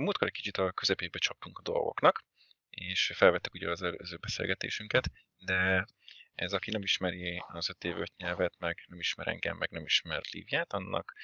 [0.00, 2.24] a múltkor egy kicsit a közepébe csaptunk a dolgoknak,
[2.70, 5.86] és felvettek ugye az előző beszélgetésünket, de
[6.34, 9.84] ez, aki nem ismeri az öt év öt nyelvet, meg nem ismer engem, meg nem
[9.84, 11.14] ismer Líviát, annak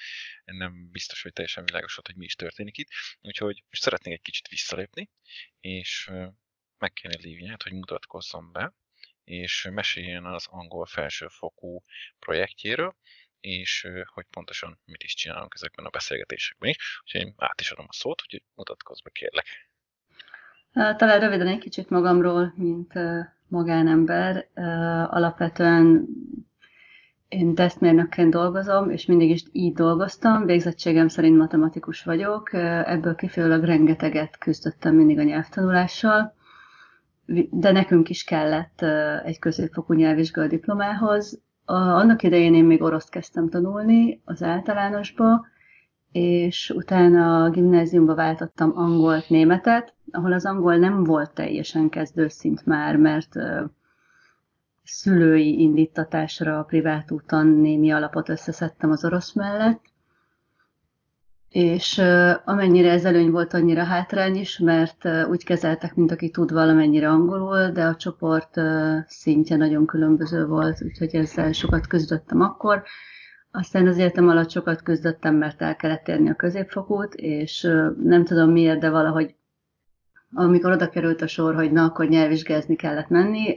[0.45, 2.87] nem biztos, hogy teljesen világos volt, hogy mi is történik itt.
[3.21, 5.09] Úgyhogy most szeretnék egy kicsit visszalépni,
[5.59, 6.11] és
[6.77, 8.73] megkérni Líviát, hogy mutatkozzon be,
[9.23, 11.81] és meséljen az angol felsőfokú
[12.19, 12.97] projektjéről,
[13.39, 17.01] és hogy pontosan mit is csinálunk ezekben a beszélgetésekben is.
[17.03, 19.45] Úgyhogy én át is adom a szót, hogy mutatkozz be, kérlek.
[20.97, 22.93] Talán röviden egy kicsit magamról, mint
[23.47, 24.47] magánember.
[25.09, 26.07] Alapvetően
[27.27, 30.45] én tesztmérnökként dolgozom, és mindig is így dolgoztam.
[30.45, 32.53] Végzettségem szerint matematikus vagyok.
[32.53, 36.35] Ebből kifejezőleg rengeteget küzdöttem mindig a nyelvtanulással,
[37.51, 38.81] de nekünk is kellett
[39.23, 41.41] egy középfokú nyelvvizsgai diplomához.
[41.69, 45.45] Annak idején én még oroszt kezdtem tanulni az általánosba,
[46.11, 52.95] és utána a gimnáziumba váltottam angolt, németet, ahol az angol nem volt teljesen kezdőszint már,
[52.95, 53.35] mert
[54.83, 59.81] szülői indítatásra a privát úton némi alapot összeszedtem az orosz mellett,
[61.57, 62.01] és
[62.45, 67.69] amennyire ez előny volt, annyira hátrány is, mert úgy kezeltek, mint aki tud valamennyire angolul,
[67.69, 68.61] de a csoport
[69.07, 72.83] szintje nagyon különböző volt, úgyhogy ezzel sokat küzdöttem akkor.
[73.51, 77.61] Aztán az életem alatt sokat küzdöttem, mert el kellett érni a középfokút, és
[78.03, 79.35] nem tudom miért, de valahogy
[80.33, 83.55] amikor oda került a sor, hogy na, akkor nyelvvizsgázni kellett menni,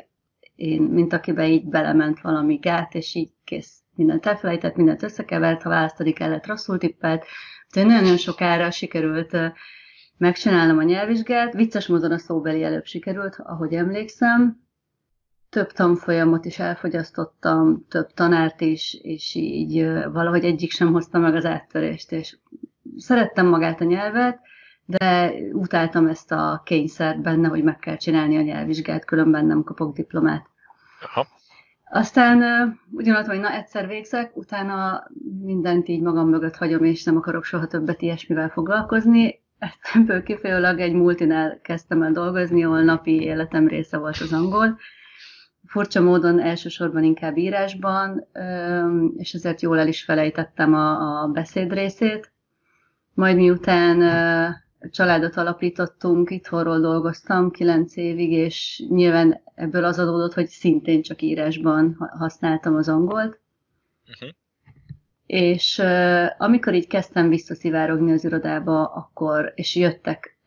[0.55, 5.69] én, mint akibe így belement valami gát, és így kész, mindent elfelejtett, mindent összekevert, ha
[5.69, 7.25] választani kellett, rosszul tippelt.
[7.71, 9.37] Tehát nagyon-nagyon sokára sikerült
[10.17, 14.61] megcsinálnom a nyelvvizsgát, vicces módon a szóbeli előbb sikerült, ahogy emlékszem,
[15.51, 21.45] több tanfolyamot is elfogyasztottam, több tanárt is, és így valahogy egyik sem hozta meg az
[21.45, 22.37] áttörést, és
[22.97, 24.41] szerettem magát a nyelvet,
[24.85, 29.95] de utáltam ezt a kényszert benne, hogy meg kell csinálni a nyelvvizsgát, különben nem kapok
[29.95, 30.47] diplomát.
[31.01, 31.27] Aha.
[31.93, 32.41] Aztán
[32.91, 35.07] ugyanott, hogy na egyszer végzek, utána
[35.43, 39.41] mindent így magam mögött hagyom, és nem akarok soha többet ilyesmivel foglalkozni.
[39.95, 44.79] Ebből kifejezőleg egy multinál kezdtem el dolgozni, ahol napi életem része volt az angol,
[45.67, 48.27] furcsa módon elsősorban inkább írásban,
[49.17, 52.33] és ezért jól el is felejtettem a, a beszéd részét.
[53.15, 53.99] Majd miután
[54.91, 61.97] családot alapítottunk, itthonról dolgoztam kilenc évig, és nyilván ebből az adódott, hogy szintén csak írásban
[62.19, 63.41] használtam az angolt.
[64.09, 64.29] Uh-huh.
[65.27, 70.39] És uh, amikor így kezdtem visszaszivárogni az irodába, akkor, és jöttek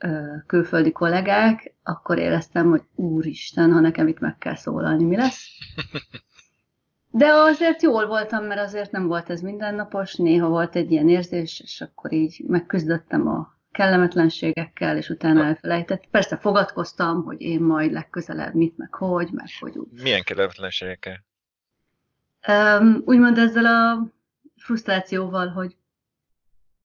[0.47, 5.47] külföldi kollégák, akkor éreztem, hogy úristen, ha nekem itt meg kell szólalni, mi lesz?
[7.11, 11.59] De azért jól voltam, mert azért nem volt ez mindennapos, néha volt egy ilyen érzés,
[11.59, 16.07] és akkor így megküzdöttem a kellemetlenségekkel, és utána elfelejtett.
[16.11, 20.01] Persze fogadkoztam, hogy én majd legközelebb mit, meg hogy, meg hogy úgy.
[20.01, 21.23] Milyen kellemetlenségekkel?
[22.47, 24.07] Um, úgymond ezzel a
[24.55, 25.75] frusztrációval, hogy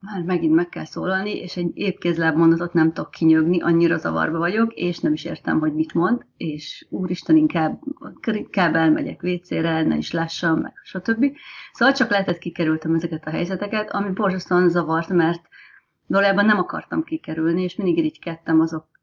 [0.01, 4.73] már megint meg kell szólalni, és egy épkézláb mondatot nem tudok kinyögni, annyira zavarba vagyok,
[4.75, 7.81] és nem is értem, hogy mit mond, és úristen, inkább,
[8.27, 11.25] inkább elmegyek vécére, ne is lássam, meg stb.
[11.73, 15.48] Szóval csak lehetett kikerültem ezeket a helyzeteket, ami borzasztóan zavart, mert
[16.09, 18.97] valójában nem akartam kikerülni, és mindig irigykedtem azokra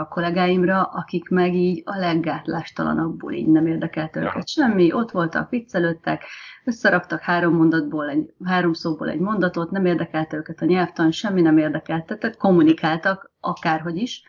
[0.00, 6.24] a kollégáimra, akik meg így a leggátlástalanabból így nem érdekelt őket semmi, ott voltak, viccelődtek,
[6.64, 11.58] összeraktak három mondatból, egy, három szóból egy mondatot, nem érdekelt őket a nyelvtan, semmi nem
[11.58, 14.22] érdekelt, tehát kommunikáltak akárhogy is.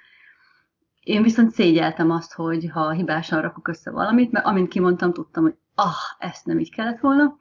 [1.00, 5.56] Én viszont szégyeltem azt, hogy ha hibásan rakok össze valamit, mert amint kimondtam, tudtam, hogy
[5.76, 7.38] ah, ezt nem így kellett volna.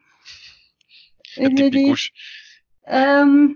[1.54, 2.12] tipikus.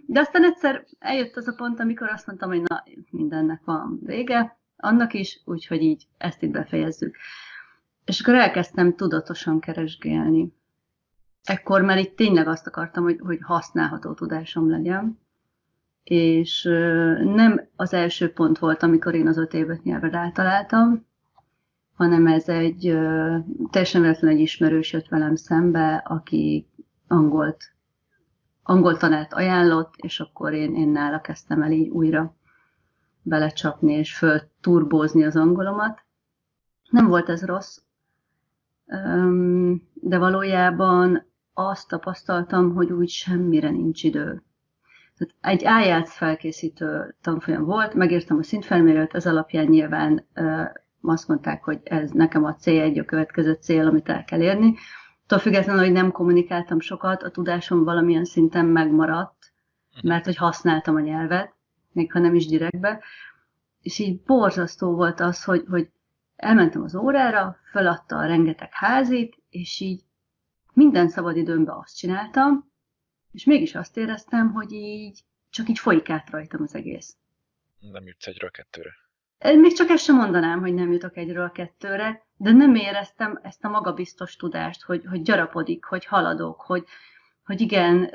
[0.07, 4.59] De aztán egyszer eljött az a pont, amikor azt mondtam, hogy na, mindennek van vége,
[4.77, 7.17] annak is, úgyhogy így ezt itt befejezzük.
[8.05, 10.53] És akkor elkezdtem tudatosan keresgélni
[11.45, 15.19] ekkor már itt tényleg azt akartam, hogy, hogy használható tudásom legyen.
[16.05, 16.63] És
[17.23, 21.07] nem az első pont volt, amikor én az öt évet nyelvre rátaláltam,
[21.95, 22.99] hanem ez egy
[23.71, 26.69] teljesen véletlen egy ismerős jött velem szembe, aki
[27.09, 27.74] angolt,
[28.67, 32.37] angol tanárt ajánlott, és akkor én, én nála kezdtem el így újra
[33.23, 36.05] belecsapni és fölturbózni az angolomat.
[36.91, 37.79] Nem volt ez rossz,
[39.95, 44.43] de valójában azt tapasztaltam, hogy úgy semmire nincs idő.
[45.17, 50.27] Tehát egy áját felkészítő tanfolyam volt, megírtam a szintfelmérőt, ez alapján nyilván
[51.01, 54.75] azt mondták, hogy ez nekem a C1, a következő cél, amit el kell érni.
[55.25, 59.53] Attól függetlenül, hogy nem kommunikáltam sokat, a tudásom valamilyen szinten megmaradt,
[60.03, 61.55] mert hogy használtam a nyelvet,
[61.93, 63.03] még ha nem is direktbe,
[63.81, 65.91] és így borzasztó volt az, hogy, hogy
[66.37, 70.03] elmentem az órára, feladta a rengeteg házit, és így
[70.73, 72.71] minden szabadidőmben azt csináltam,
[73.33, 77.17] és mégis azt éreztem, hogy így csak így folyik át rajtam az egész.
[77.81, 79.04] Nem jutsz a kettőre.
[79.53, 83.65] Még csak ezt sem mondanám, hogy nem jutok egyről a kettőre, de nem éreztem ezt
[83.65, 86.85] a magabiztos tudást, hogy, hogy gyarapodik, hogy haladok, hogy,
[87.45, 88.11] hogy igen,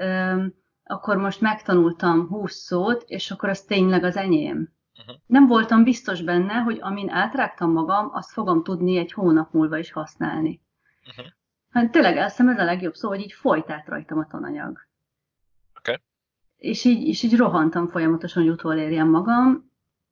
[0.84, 4.70] akkor most megtanultam húsz szót, és akkor az tényleg az enyém.
[5.00, 5.16] Uh-huh.
[5.26, 9.92] Nem voltam biztos benne, hogy amin átrágtam magam, azt fogom tudni egy hónap múlva is
[9.92, 10.62] használni.
[11.10, 11.26] Uh-huh.
[11.70, 14.88] Hát tényleg hiszem ez a legjobb szó, hogy így folyt át rajtam a tananyag.
[15.78, 16.02] Okay.
[16.56, 19.69] És, így, és így rohantam folyamatosan, hogy utolérjem magam.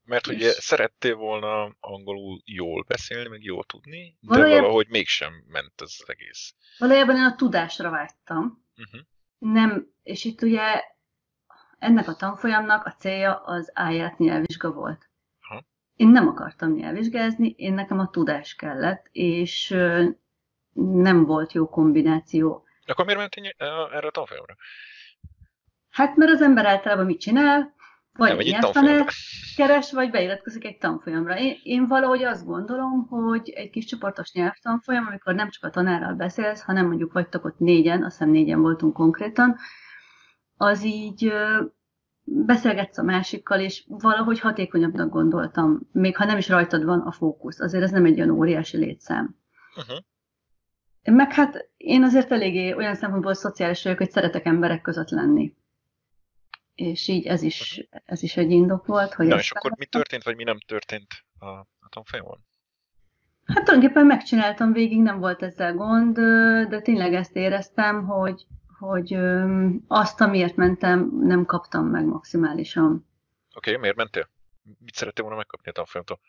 [0.08, 5.82] Mert ugye szerettél volna angolul jól beszélni, meg jól tudni, de valójában, valahogy mégsem ment
[5.82, 6.54] az egész.
[6.78, 8.66] Valójában én a tudásra vágytam.
[8.78, 9.02] Uh-huh.
[9.38, 10.82] Nem, és itt ugye
[11.80, 15.10] ennek a tanfolyamnak a célja az IELTS nyelvvizsga volt.
[15.40, 15.64] Ha.
[15.96, 19.70] Én nem akartam nyelvvizsgázni, én nekem a tudás kellett, és
[20.74, 22.66] nem volt jó kombináció.
[22.86, 23.52] Akkor miért mentél
[23.92, 24.56] erre a tanfolyamra?
[25.90, 27.76] Hát mert az ember általában mit csinál?
[28.18, 29.06] Vagy nem, nyelvtanár
[29.56, 31.40] keres, vagy beiratkozik egy tanfolyamra.
[31.40, 36.14] Én, én valahogy azt gondolom, hogy egy kis csoportos nyelvtanfolyam, amikor nem csak a tanárral
[36.14, 39.56] beszélsz, hanem mondjuk vagytok ott négyen, azt hiszem négyen voltunk konkrétan,
[40.58, 41.34] az így
[42.24, 47.60] beszélgetsz a másikkal, és valahogy hatékonyabbnak gondoltam, még ha nem is rajtad van a fókusz.
[47.60, 49.36] Azért ez nem egy olyan óriási létszám.
[49.76, 49.98] Uh-huh.
[51.16, 55.54] Meg hát én azért eléggé olyan szempontból szociális vagyok, hogy szeretek emberek között lenni.
[56.78, 59.14] És így ez is, ez is egy indok volt.
[59.14, 61.08] Hogy Na és akkor mi történt, vagy mi nem történt
[61.40, 62.46] a, a tanfolyamon?
[63.46, 66.20] Hát tulajdonképpen megcsináltam végig, nem volt ezzel gond,
[66.70, 68.46] de tényleg ezt éreztem, hogy,
[68.80, 69.18] hogy
[69.88, 73.08] azt, amiért mentem, nem kaptam meg maximálisan.
[73.56, 74.30] Oké, okay, miért mentél?
[74.80, 76.20] Mit szerettél volna megkapni a tanfolyamtól?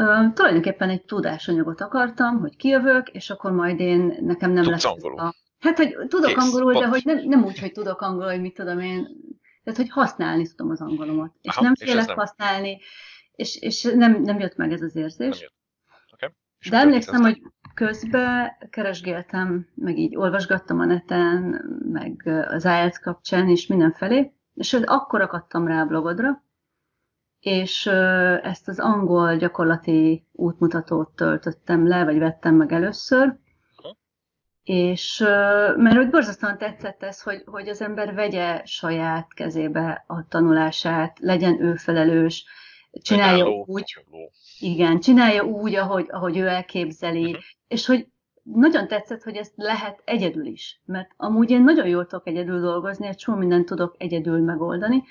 [0.00, 4.92] Uh, tulajdonképpen egy tudásanyagot akartam, hogy kijövök, és akkor majd én, nekem nem Tudsz lesz
[4.92, 5.18] angolul.
[5.18, 5.34] A...
[5.58, 6.84] Hát, hogy tudok Kész, angolul, pont.
[6.84, 9.08] de hogy nem, nem úgy, hogy tudok angolul, hogy mit tudom én,
[9.62, 11.34] tehát, hogy használni tudom az angolomat.
[11.40, 12.80] És Aha, nem félek és használni,
[13.32, 15.40] és, és nem, nem jött meg ez az érzés.
[15.40, 15.48] Nem.
[16.12, 16.28] Okay.
[16.70, 17.42] de emlékszem, hogy
[17.74, 25.20] közben keresgéltem, meg így olvasgattam a neten, meg az IELTS kapcsán, és mindenfelé, és akkor
[25.20, 26.44] akadtam rá a blogodra,
[27.40, 27.86] és
[28.42, 33.38] ezt az angol gyakorlati útmutatót töltöttem le, vagy vettem meg először,
[34.68, 35.18] és
[35.76, 41.62] mert úgy borzasztóan tetszett ez, hogy, hogy az ember vegye saját kezébe a tanulását, legyen
[41.62, 42.44] ő felelős,
[42.90, 44.04] csinálja Megálló, úgy,
[44.58, 47.42] igen, csinálja úgy, ahogy, ahogy ő elképzeli, uh-huh.
[47.68, 48.06] és hogy
[48.42, 53.06] nagyon tetszett, hogy ezt lehet egyedül is, mert amúgy én nagyon jól tudok egyedül dolgozni,
[53.06, 55.02] egy csomó mindent tudok egyedül megoldani,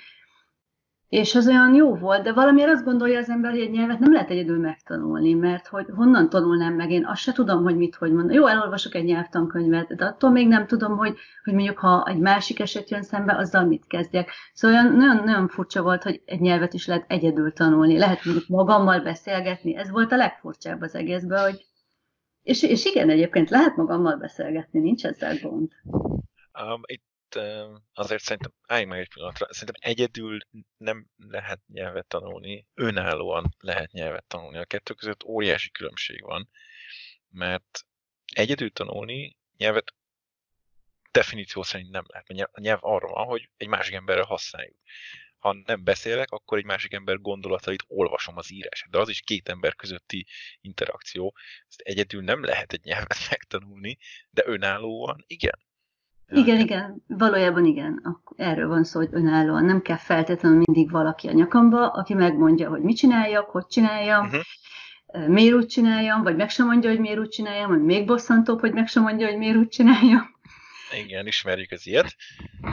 [1.09, 4.13] és az olyan jó volt, de valamiért azt gondolja az ember, hogy egy nyelvet nem
[4.13, 8.12] lehet egyedül megtanulni, mert hogy honnan tanulnám meg, én azt se tudom, hogy mit, hogy
[8.12, 8.33] mondani.
[8.33, 12.59] Jó, elolvasok egy nyelvtankönyvet, de attól még nem tudom, hogy, hogy mondjuk, ha egy másik
[12.59, 14.31] eset jön szembe, azzal mit kezdjek.
[14.54, 17.98] Szóval olyan nagyon, nagyon furcsa volt, hogy egy nyelvet is lehet egyedül tanulni.
[17.98, 19.75] Lehet mondjuk magammal beszélgetni.
[19.75, 21.65] Ez volt a legfurcsább az egészben, hogy
[22.44, 25.71] és, és igen, egyébként lehet magammal beszélgetni, nincs ezzel gond.
[25.83, 27.03] Um, itt
[27.94, 30.39] azért szerintem, állj meg egy pillanatra, szerintem egyedül
[30.77, 34.57] nem lehet nyelvet tanulni, önállóan lehet nyelvet tanulni.
[34.57, 36.50] A kettő között óriási különbség van,
[37.29, 37.86] mert
[38.34, 39.93] egyedül tanulni nyelvet
[41.12, 42.27] definíció szerint nem lehet.
[42.27, 44.77] Mert a nyelv arra van, hogy egy másik emberrel használjuk.
[45.38, 48.89] Ha nem beszélek, akkor egy másik ember gondolatait olvasom az írását.
[48.89, 50.25] De az is két ember közötti
[50.62, 51.36] interakció.
[51.67, 53.98] Ezt egyedül nem lehet egy nyelvet megtanulni,
[54.29, 55.65] de önállóan igen.
[56.29, 58.17] Igen, igen, valójában igen.
[58.36, 59.65] Erről van szó, hogy önállóan.
[59.65, 65.27] Nem kell feltétlenül mindig valaki a nyakamba, aki megmondja, hogy mit csináljak, hogy csináljam, uh-huh.
[65.27, 68.74] miért úgy csináljam, vagy meg sem mondja, hogy miért úgy csináljam, vagy még bosszantóbb, hogy
[68.74, 70.36] meg sem mondja, hogy miért úgy csináljam.
[71.03, 72.15] Igen, ismerjük az ilyet.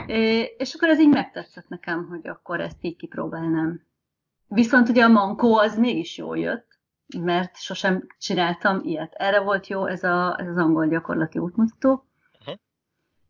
[0.07, 3.81] É, és akkor ez így megtetszett nekem, hogy akkor ezt így kipróbálnám.
[4.47, 6.67] Viszont ugye a mankó az mégis jól jött,
[7.19, 9.13] mert sosem csináltam ilyet.
[9.13, 12.04] Erre volt jó ez, a, ez az angol gyakorlati útmutató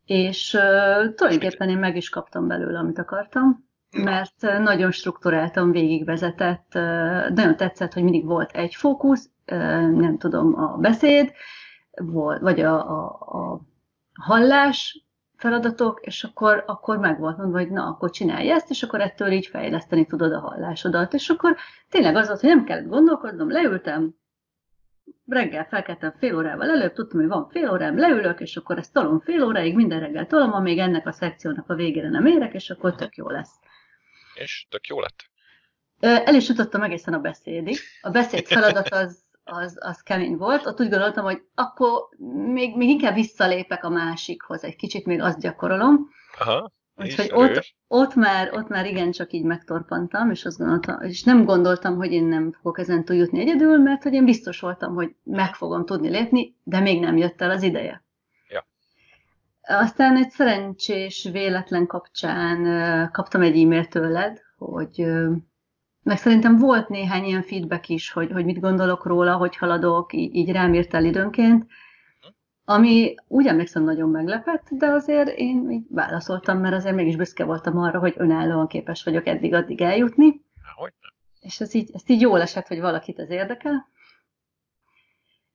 [0.06, 7.30] és uh, tulajdonképpen én meg is kaptam belőle, amit akartam, mert nagyon strukturáltan végigvezetett, uh,
[7.30, 11.32] nagyon tetszett, hogy mindig volt egy fókusz, uh, nem tudom, a beszéd,
[11.92, 13.06] volt, vagy a, a,
[13.40, 13.62] a
[14.20, 15.06] hallás
[15.38, 19.32] feladatok, és akkor, akkor meg volt mondva, hogy na, akkor csinálj ezt, és akkor ettől
[19.32, 21.14] így fejleszteni tudod a hallásodat.
[21.14, 21.56] És akkor
[21.90, 24.16] tényleg az volt, hogy nem kellett gondolkodnom, leültem,
[25.28, 29.20] reggel felkeltem fél órával előbb, tudtam, hogy van fél órám, leülök, és akkor ezt tolom
[29.20, 32.96] fél óráig, minden reggel tolom, amíg ennek a szekciónak a végére nem érek, és akkor
[32.96, 33.60] tök jó lesz.
[34.34, 35.30] És tök jó lett?
[36.00, 37.78] El is jutottam egészen a beszédig.
[38.02, 40.66] A beszéd feladat az, az, az kemény volt.
[40.66, 42.08] Ott úgy gondoltam, hogy akkor
[42.54, 46.10] még, még inkább visszalépek a másikhoz, egy kicsit még azt gyakorolom.
[46.40, 46.72] Aha.
[46.98, 51.96] Úgyhogy ott, ott, már, ott már igencsak így megtorpantam, és azt gondoltam, és nem gondoltam,
[51.96, 55.54] hogy én nem fogok ezen túl jutni egyedül, mert hogy én biztos voltam, hogy meg
[55.54, 58.04] fogom tudni lépni, de még nem jött el az ideje.
[58.50, 58.68] Ja.
[59.62, 65.06] Aztán egy szerencsés véletlen kapcsán kaptam egy e-mailt tőled, hogy
[66.04, 70.36] meg szerintem volt néhány ilyen feedback is, hogy, hogy mit gondolok róla, hogy haladok, így,
[70.36, 71.66] így rám írt el időnként,
[72.66, 77.78] ami úgy emlékszem nagyon meglepett, de azért én így válaszoltam, mert azért mégis büszke voltam
[77.78, 80.42] arra, hogy önállóan képes vagyok eddig-addig eljutni.
[80.76, 80.94] Hogy
[81.40, 83.88] És ez így, ezt így jól esett, hogy valakit ez érdekel.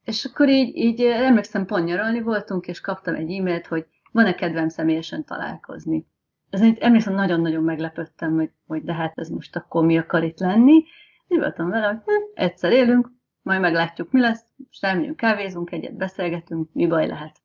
[0.05, 4.69] És akkor így, így emlékszem, pont nyaralni voltunk, és kaptam egy e-mailt, hogy van-e kedvem
[4.69, 6.07] személyesen találkozni.
[6.51, 10.39] Ez egy, emlékszem, nagyon-nagyon meglepődtem, hogy, hogy de hát ez most akkor mi akar itt
[10.39, 10.85] lenni.
[11.29, 13.11] Így voltam vele, hogy hm, egyszer élünk,
[13.43, 17.41] majd meglátjuk, mi lesz, és elmegyünk, kávézunk egyet, beszélgetünk, mi baj lehet.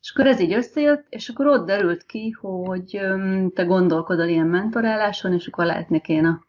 [0.00, 3.00] És akkor ez így összejött, és akkor ott derült ki, hogy
[3.54, 6.44] te gondolkodol ilyen mentoráláson, és akkor lehetnék én a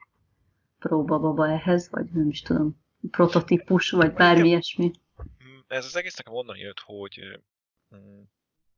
[0.79, 4.91] próbababa ehhez, vagy nem is tudom, prototípus, vagy bármi ilyesmi.
[5.67, 7.39] Ez az egész nekem onnan jött, hogy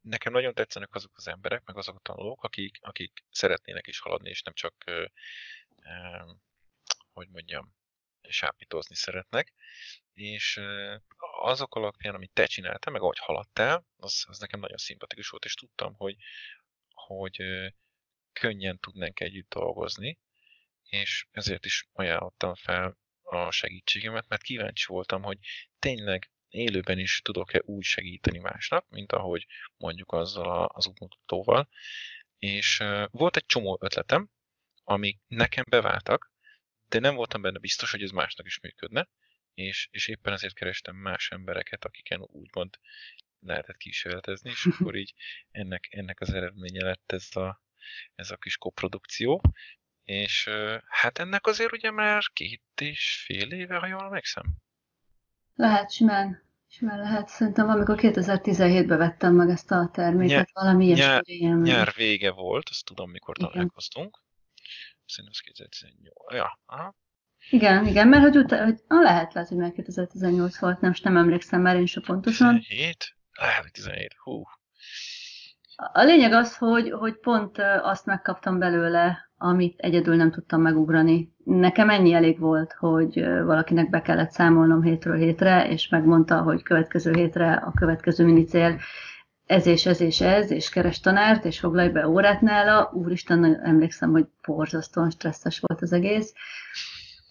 [0.01, 4.29] nekem nagyon tetszenek azok az emberek, meg azok a tanulók, akik, akik szeretnének is haladni,
[4.29, 4.73] és nem csak,
[7.13, 7.75] hogy mondjam,
[8.31, 9.53] sápítozni szeretnek,
[10.13, 10.59] és
[11.41, 15.53] azok alapján, amit te csináltál, meg ahogy haladtál, az, az nekem nagyon szimpatikus volt, és
[15.53, 16.15] tudtam, hogy,
[16.93, 17.37] hogy
[18.33, 20.19] könnyen tudnánk együtt dolgozni,
[20.83, 25.37] és ezért is ajánlottam fel a segítségemet, mert kíváncsi voltam, hogy
[25.79, 29.45] tényleg élőben is tudok-e úgy segíteni másnak, mint ahogy
[29.77, 31.69] mondjuk azzal az útmutatóval.
[32.37, 34.29] És volt egy csomó ötletem,
[34.83, 36.31] amik nekem beváltak,
[36.89, 39.07] de nem voltam benne biztos, hogy ez másnak is működne,
[39.53, 42.79] és, és éppen ezért kerestem más embereket, akiken úgymond
[43.39, 45.13] lehetett kísérletezni, és akkor így
[45.51, 47.61] ennek, ennek az eredménye lett ez a,
[48.15, 49.41] ez a kis koprodukció,
[50.03, 50.49] és
[50.87, 54.55] hát ennek azért ugye már két és fél éve, ha jól emlékszem.
[55.55, 57.27] Lehet simán, simán lehet.
[57.27, 62.69] Szerintem amikor 2017-ben vettem meg ezt a terméket, nyár, valami ilyesmi nyár, nyár vége volt,
[62.69, 63.49] azt tudom, mikor Igen.
[63.51, 64.25] találkoztunk.
[65.07, 66.13] Szerintem az 2018.
[66.33, 66.95] Ja, aha.
[67.49, 71.17] Igen, igen, mert hogy, utána, hogy ah, lehet, lehet, hogy már 2018 volt, nem, nem
[71.17, 72.59] emlékszem már én sem pontosan.
[72.59, 73.15] 17?
[73.39, 74.43] Lehet, 17, hú.
[75.75, 81.33] A lényeg az, hogy, hogy pont azt megkaptam belőle, amit egyedül nem tudtam megugrani.
[81.43, 87.13] Nekem ennyi elég volt, hogy valakinek be kellett számolnom hétről hétre, és megmondta, hogy következő
[87.13, 88.79] hétre a következő minicél
[89.47, 92.91] ez és ez és ez, és keres tanárt, és foglalj be órát nála.
[92.93, 96.33] Úristen, emlékszem, hogy borzasztóan stresszes volt az egész.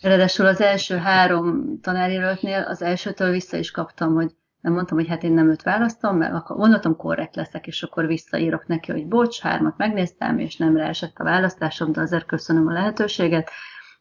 [0.01, 4.31] Ráadásul az első három tanárjelöltnél az elsőtől vissza is kaptam, hogy
[4.61, 8.07] nem mondtam, hogy hát én nem őt választom, mert akkor gondoltam, korrekt leszek, és akkor
[8.07, 12.73] visszaírok neki, hogy bocs, hármat megnéztem, és nem esett a választásom, de azért köszönöm a
[12.73, 13.51] lehetőséget.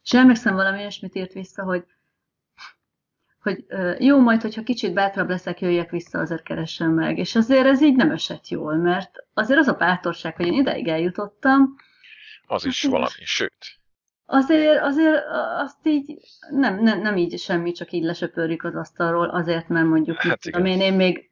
[0.04, 1.86] És emlékszem valami ilyesmit írt vissza, hogy
[3.46, 3.66] hogy
[4.00, 7.18] jó, majd, hogyha kicsit bátrabb leszek, jöjjek vissza, azért keresem meg.
[7.18, 10.88] És azért ez így nem esett jól, mert azért az a bátorság, hogy én ideig
[10.88, 11.76] eljutottam.
[12.48, 13.80] Az is valami, sőt.
[14.26, 15.24] Azért, azért
[15.58, 16.18] azt így
[16.50, 20.66] nem, nem, nem így semmi, csak így lesöpörjük az asztalról, azért, mert mondjuk, hát tudom
[20.66, 21.32] én, én még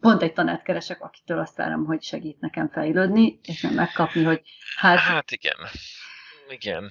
[0.00, 4.42] pont egy tanárt keresek, akitől azt várom, hogy segít nekem fejlődni, és nem megkapni, hogy
[4.76, 4.98] hát...
[4.98, 5.56] Hát igen.
[6.48, 6.90] Igen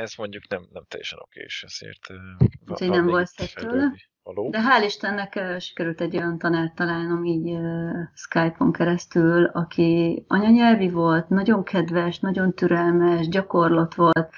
[0.00, 2.06] ez mondjuk nem, nem teljesen oké, és ezért
[2.66, 3.92] Úgyhogy nem volt tőle.
[4.22, 4.50] Való.
[4.50, 7.58] De hál' Istennek sikerült egy olyan tanárt találnom így
[8.14, 14.34] Skype-on keresztül, aki anyanyelvi volt, nagyon kedves, nagyon türelmes, gyakorlott volt,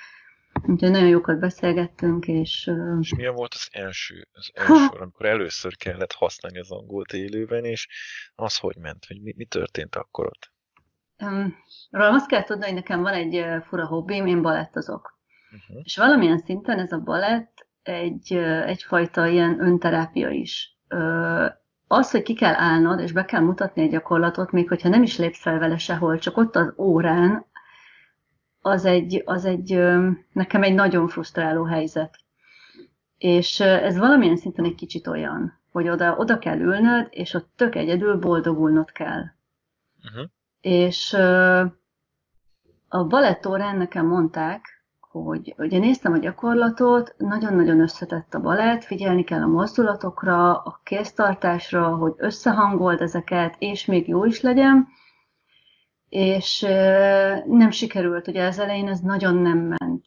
[0.66, 2.70] úgyhogy nagyon jókat beszélgettünk, és...
[3.00, 7.88] És milyen volt az első, az első, amikor először kellett használni az angolt élőben, és
[8.34, 10.52] az hogy ment, vagy mi, mi történt akkor ott?
[11.22, 11.54] Um,
[11.90, 15.20] rólam azt kell tudni, hogy nekem van egy fura hobbim, én balettozok.
[15.52, 15.80] Uh-huh.
[15.84, 18.32] És valamilyen szinten ez a balett egy,
[18.66, 20.76] egyfajta ilyen önterápia is.
[21.86, 25.18] Az, hogy ki kell állnod, és be kell mutatni egy gyakorlatot, még hogyha nem is
[25.18, 27.46] lépsz fel vele sehol, csak ott az órán,
[28.60, 29.82] az egy, az egy
[30.32, 32.16] nekem egy nagyon frusztráló helyzet.
[33.18, 37.74] És ez valamilyen szinten egy kicsit olyan, hogy oda, oda kell ülnöd, és ott tök
[37.74, 39.22] egyedül boldogulnod kell.
[40.04, 40.30] Uh-huh.
[40.60, 41.12] És
[42.88, 44.81] a balettórán nekem mondták,
[45.12, 51.96] hogy ugye néztem a gyakorlatot, nagyon-nagyon összetett a balett, figyelni kell a mozdulatokra, a kéztartásra,
[51.96, 54.88] hogy összehangold ezeket, és még jó is legyen.
[56.08, 56.60] és
[57.46, 60.04] nem sikerült, ugye az elején ez nagyon nem ment.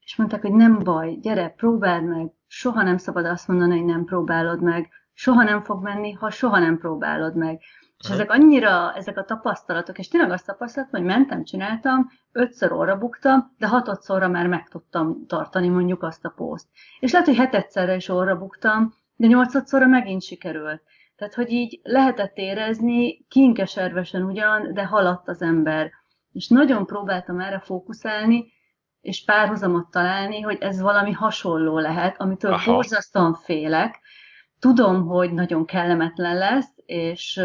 [0.00, 4.04] És mondták, hogy nem baj, gyere, próbáld meg, soha nem szabad azt mondani, hogy nem
[4.04, 7.60] próbálod meg, soha nem fog menni, ha soha nem próbálod meg.
[8.00, 8.20] És uh-huh.
[8.20, 13.54] ezek annyira, ezek a tapasztalatok, és tényleg azt tapasztaltam, hogy mentem, csináltam, ötször orra buktam,
[13.58, 16.66] de hatodszorra már meg tudtam tartani mondjuk azt a pószt.
[17.00, 20.82] És lehet, hogy hetedszerre is orra buktam, de nyolcadszorra megint sikerült.
[21.16, 25.90] Tehát, hogy így lehetett érezni, kinkeservesen ugyan, de haladt az ember.
[26.32, 28.52] És nagyon próbáltam erre fókuszálni,
[29.00, 32.72] és párhuzamot találni, hogy ez valami hasonló lehet, amitől Aha.
[32.72, 34.00] borzasztóan félek.
[34.58, 37.42] Tudom, hogy nagyon kellemetlen lesz, és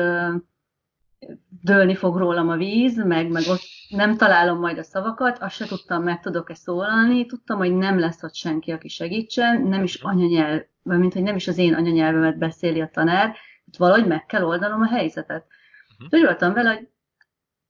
[1.61, 5.65] dőlni fog rólam a víz, meg, meg ott nem találom majd a szavakat, azt se
[5.65, 10.61] tudtam, meg tudok-e szólalni, tudtam, hogy nem lesz ott senki, aki segítsen, nem is anyanyelv,
[10.81, 13.35] mint hogy nem is az én anyanyelvemet beszéli a tanár,
[13.65, 15.45] itt valahogy meg kell oldanom a helyzetet.
[15.93, 16.19] Uh-huh.
[16.19, 16.89] Úgy voltam vele, hogy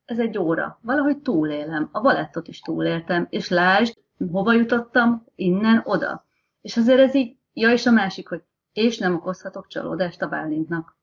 [0.06, 3.98] ez egy óra, valahogy túlélem, a balettot is túléltem, és lásd,
[4.32, 6.26] hova jutottam, innen, oda.
[6.62, 8.42] És azért ez így, ja, és a másik, hogy
[8.74, 10.95] és nem okozhatok csalódást a Bálintnak.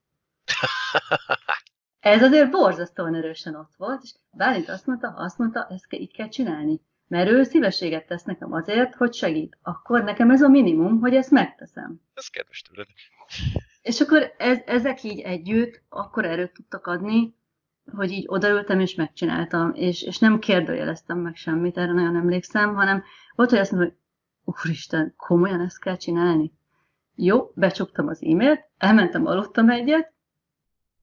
[2.00, 6.12] Ez azért borzasztóan erősen ott volt, és Bálint azt mondta, azt mondta, ezt ke, így
[6.12, 6.80] kell csinálni.
[7.08, 9.58] Mert ő szívességet tesz nekem azért, hogy segít.
[9.62, 12.00] Akkor nekem ez a minimum, hogy ezt megteszem.
[12.14, 12.86] Ez kedves tőled.
[13.82, 17.34] És akkor ez, ezek így együtt akkor erőt tudtak adni,
[17.92, 23.02] hogy így odaültem és megcsináltam, és, és nem kérdőjeleztem meg semmit, erre nagyon emlékszem, hanem
[23.34, 23.90] volt, hogy azt mondom,
[24.44, 26.52] hogy úristen, komolyan ezt kell csinálni?
[27.14, 30.12] Jó, becsuktam az e-mailt, elmentem, aludtam egyet,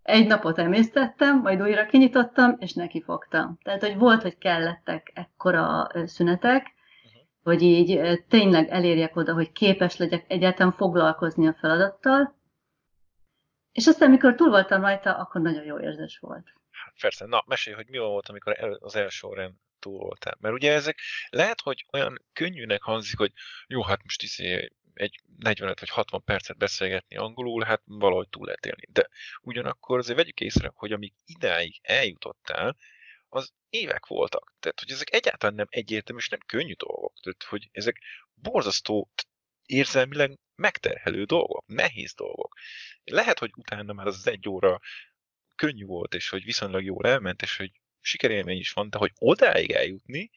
[0.10, 3.58] egy napot emésztettem, majd újra kinyitottam, és neki fogtam.
[3.64, 6.74] Tehát, hogy volt, hogy kellettek ekkora szünetek,
[7.06, 7.22] uh-huh.
[7.44, 12.38] hogy így tényleg elérjek oda, hogy képes legyek egyáltalán foglalkozni a feladattal,
[13.72, 16.54] és aztán, amikor túl voltam rajta, akkor nagyon jó érzés volt.
[16.72, 20.38] Hát persze, na, mesélj, hogy mi volt, amikor az első órán túl voltál.
[20.40, 21.00] Mert ugye ezek
[21.30, 23.32] lehet, hogy olyan könnyűnek hangzik, hogy
[23.68, 28.66] jó, hát most izé egy 45 vagy 60 percet beszélgetni angolul, hát valahogy túl lehet
[28.66, 28.86] élni.
[28.90, 29.10] De
[29.42, 32.76] ugyanakkor azért vegyük észre, hogy amíg idáig eljutottál,
[33.30, 34.54] az évek voltak.
[34.60, 37.14] Tehát, hogy ezek egyáltalán nem egyértelmű és nem könnyű dolgok.
[37.22, 38.02] Tehát, hogy ezek
[38.34, 39.10] borzasztó
[39.66, 42.56] érzelmileg megterhelő dolgok, nehéz dolgok.
[43.04, 44.80] Lehet, hogy utána már az egy óra
[45.56, 47.72] könnyű volt, és hogy viszonylag jól elment, és hogy
[48.02, 50.32] sikerélmény is van, de hogy odáig eljutni,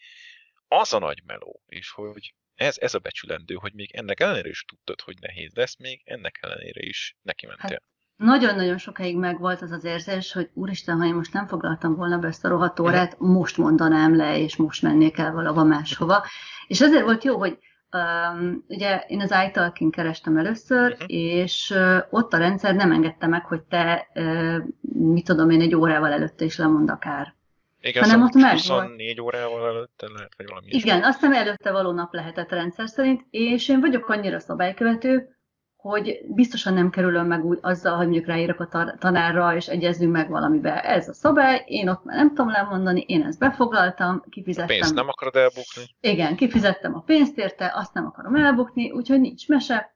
[0.69, 4.64] az a nagy meló, és hogy ez, ez a becsülendő, hogy még ennek ellenére is
[4.64, 7.68] tudtad, hogy nehéz lesz, még ennek ellenére is neki mentél.
[7.68, 7.83] Hát,
[8.16, 12.27] nagyon-nagyon sokáig megvolt az az érzés, hogy úristen, ha én most nem foglaltam volna be
[12.27, 16.27] ezt a rohadt órát, most mondanám le, és most mennék el valahova máshova.
[16.66, 17.59] És ezért volt jó, hogy
[17.96, 21.07] Um, ugye én az iTalking kerestem először, uh-huh.
[21.09, 25.75] és uh, ott a rendszer nem engedte meg, hogy te, uh, mit tudom én, egy
[25.75, 27.35] órával előtte is lemond akár.
[27.83, 29.35] Igen, hanem ott meg 24 volt.
[29.35, 31.05] órával előtte lehet, vagy valami Igen, is.
[31.05, 35.37] aztán előtte való nap lehetett rendszer szerint, és én vagyok annyira szabálykövető,
[35.77, 40.29] hogy biztosan nem kerülöm meg úgy azzal, hogy mondjuk ráírok a tanárra, és egyezünk meg
[40.29, 40.81] valamibe.
[40.83, 44.77] Ez a szabály, én ott már nem tudom lemondani, én ezt befoglaltam, kifizettem.
[44.77, 45.83] A pénzt nem akarod elbukni?
[46.01, 49.95] Igen, kifizettem a pénzt érte, azt nem akarom elbukni, úgyhogy nincs mese,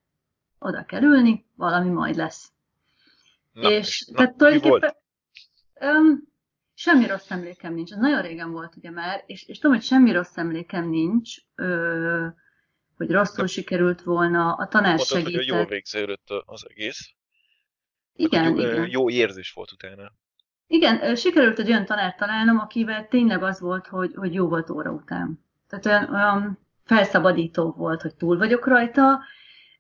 [0.59, 2.53] oda kell ülni, valami majd lesz.
[3.53, 4.95] Na, és, és tehát tulajdonképpen...
[5.81, 6.35] Um,
[6.79, 7.93] semmi rossz emlékem nincs.
[7.93, 11.37] Ez nagyon régen volt ugye már, és, és tudom, hogy semmi rossz emlékem nincs.
[11.55, 12.27] Ö,
[12.97, 15.35] hogy rosszul sikerült volna, a tanár Mondtad, segített.
[15.35, 17.15] hogy jól végződött az egész.
[18.13, 18.89] Igen, jó, igen.
[18.89, 20.13] Jó érzés volt utána.
[20.67, 24.91] Igen, sikerült egy olyan tanár találnom, akivel tényleg az volt, hogy, hogy jó volt óra
[24.91, 25.45] után.
[25.69, 29.21] Tehát olyan, olyan felszabadító volt, hogy túl vagyok rajta,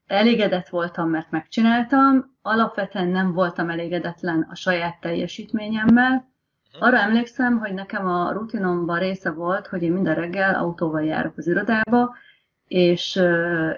[0.06, 6.34] elégedett voltam, mert megcsináltam, alapvetően nem voltam elégedetlen a saját teljesítményemmel.
[6.78, 11.46] Arra emlékszem, hogy nekem a rutinomban része volt, hogy én minden reggel autóval járok az
[11.46, 12.16] irodába,
[12.66, 13.16] és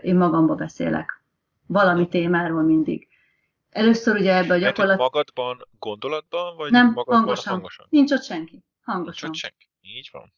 [0.03, 1.23] én magamba beszélek.
[1.67, 3.09] Valami témáról mindig.
[3.71, 4.99] Először ugye ebbe a gyakorlat...
[4.99, 7.53] magadban, gondolatban, vagy nem, magadban hangosan.
[7.53, 7.87] hangosan?
[7.91, 8.65] Nincs ott senki.
[8.83, 9.31] Hangosan.
[9.31, 9.69] Nincs ott senki.
[9.81, 10.33] Így van.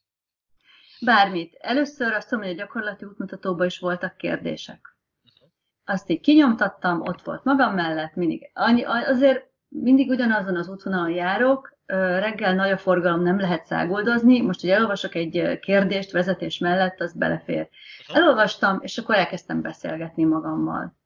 [1.00, 1.54] Bármit.
[1.60, 4.96] Először azt mondom, hogy a gyakorlati útmutatóban is voltak kérdések.
[5.24, 5.48] Uh-huh.
[5.84, 8.50] Azt így kinyomtattam, ott volt magam mellett, mindig.
[8.54, 14.60] Annyi, azért mindig ugyanazon az útvonalon járok, reggel nagy a forgalom, nem lehet szágoldozni, most,
[14.60, 17.68] hogy elolvasok egy kérdést vezetés mellett, az belefér.
[18.12, 20.98] Elolvastam, és akkor elkezdtem beszélgetni magammal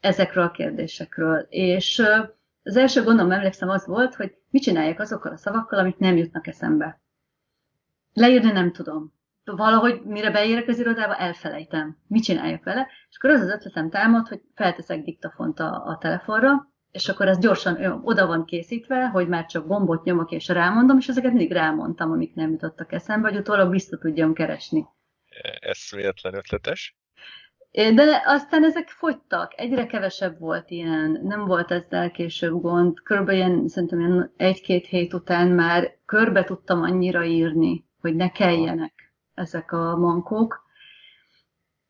[0.00, 1.46] ezekről a kérdésekről.
[1.48, 2.02] És
[2.62, 6.46] az első gondom, emlékszem, az volt, hogy mit csináljak azokkal a szavakkal, amik nem jutnak
[6.46, 7.00] eszembe.
[8.12, 9.12] Leírni nem tudom.
[9.44, 11.96] Valahogy mire beérek az irodába, elfelejtem.
[12.06, 12.88] Mit csináljak vele?
[13.10, 17.38] És akkor az az ötletem támad, hogy felteszek diktafont a, a telefonra, és akkor ez
[17.38, 22.10] gyorsan oda van készítve, hogy már csak gombot nyomok és rámondom, és ezeket mindig rámondtam,
[22.10, 24.86] amik nem jutottak eszembe, hogy utólag vissza tudjam keresni.
[25.60, 26.96] Ez véletlen ötletes.
[27.70, 33.00] De aztán ezek fogytak, egyre kevesebb volt ilyen, nem volt ezzel később gond.
[33.02, 39.14] Körülbelül ilyen, szerintem ilyen egy-két hét után már körbe tudtam annyira írni, hogy ne kelljenek
[39.34, 40.70] ezek a mankók.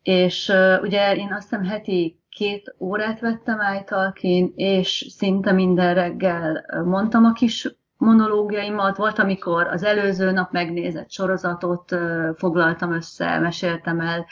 [0.02, 6.64] És uh, ugye én azt hiszem heti két órát vettem általkin, és szinte minden reggel
[6.84, 8.96] mondtam a kis monológiaimat.
[8.96, 11.96] Volt, amikor az előző nap megnézett sorozatot
[12.36, 14.26] foglaltam össze, meséltem el,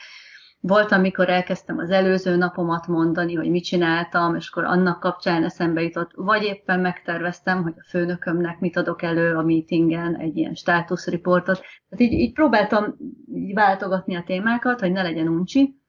[0.61, 5.83] volt, amikor elkezdtem az előző napomat mondani, hogy mit csináltam, és akkor annak kapcsán eszembe
[5.83, 11.61] jutott, vagy éppen megterveztem, hogy a főnökömnek mit adok elő a meetingen, egy ilyen státuszriportot.
[11.89, 12.97] Tehát így, így próbáltam
[13.35, 15.80] így váltogatni a témákat, hogy ne legyen uncsi,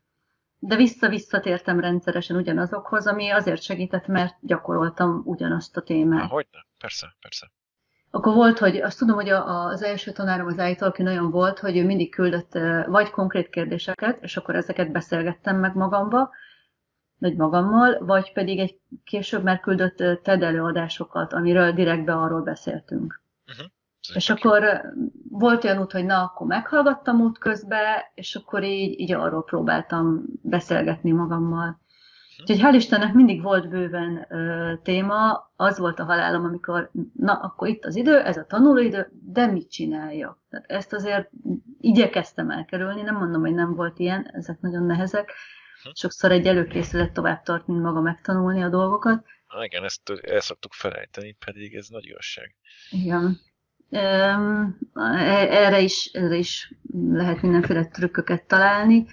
[0.64, 6.30] de vissza-visszatértem rendszeresen ugyanazokhoz, ami azért segített, mert gyakoroltam ugyanazt a témát.
[6.30, 6.48] Hogy
[6.80, 7.52] persze, persze.
[8.10, 11.86] Akkor volt, hogy azt tudom, hogy az első tanárom az aki nagyon volt, hogy ő
[11.86, 12.54] mindig küldött
[12.86, 16.30] vagy konkrét kérdéseket, és akkor ezeket beszélgettem meg magamba,
[17.18, 23.22] vagy magammal, vagy pedig egy később már küldött TED előadásokat, amiről direktbe arról beszéltünk.
[23.48, 23.66] Uh-huh.
[24.14, 24.82] És akkor
[25.30, 30.24] volt olyan út, hogy na, akkor meghallgattam út közbe, és akkor így, így arról próbáltam
[30.42, 31.80] beszélgetni magammal.
[32.42, 37.68] Úgyhogy hál' Istennek mindig volt bőven ö, téma, az volt a halálom, amikor, na, akkor
[37.68, 40.44] itt az idő, ez a tanulóidő, de mit csinálja?
[40.50, 41.30] Tehát ezt azért
[41.80, 45.34] igyekeztem elkerülni, nem mondom, hogy nem volt ilyen, ezek nagyon nehezek.
[45.84, 45.90] Hm.
[45.94, 49.26] Sokszor egy előkészület tovább tart, mint maga megtanulni a dolgokat.
[49.48, 52.56] Na igen, ezt el szoktuk felejteni, pedig ez nagy igazság.
[52.90, 53.40] Igen.
[53.92, 59.08] Erre is, erre is lehet mindenféle trükköket találni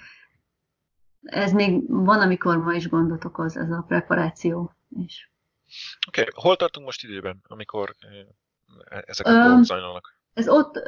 [1.29, 5.33] ez még van, amikor ma is gondot okoz ez a preparáció is.
[6.09, 6.33] Oké, okay.
[6.35, 7.95] hol tartunk most időben, amikor
[8.89, 10.19] e, ezek a dolgok zajlanak?
[10.35, 10.83] Ez ott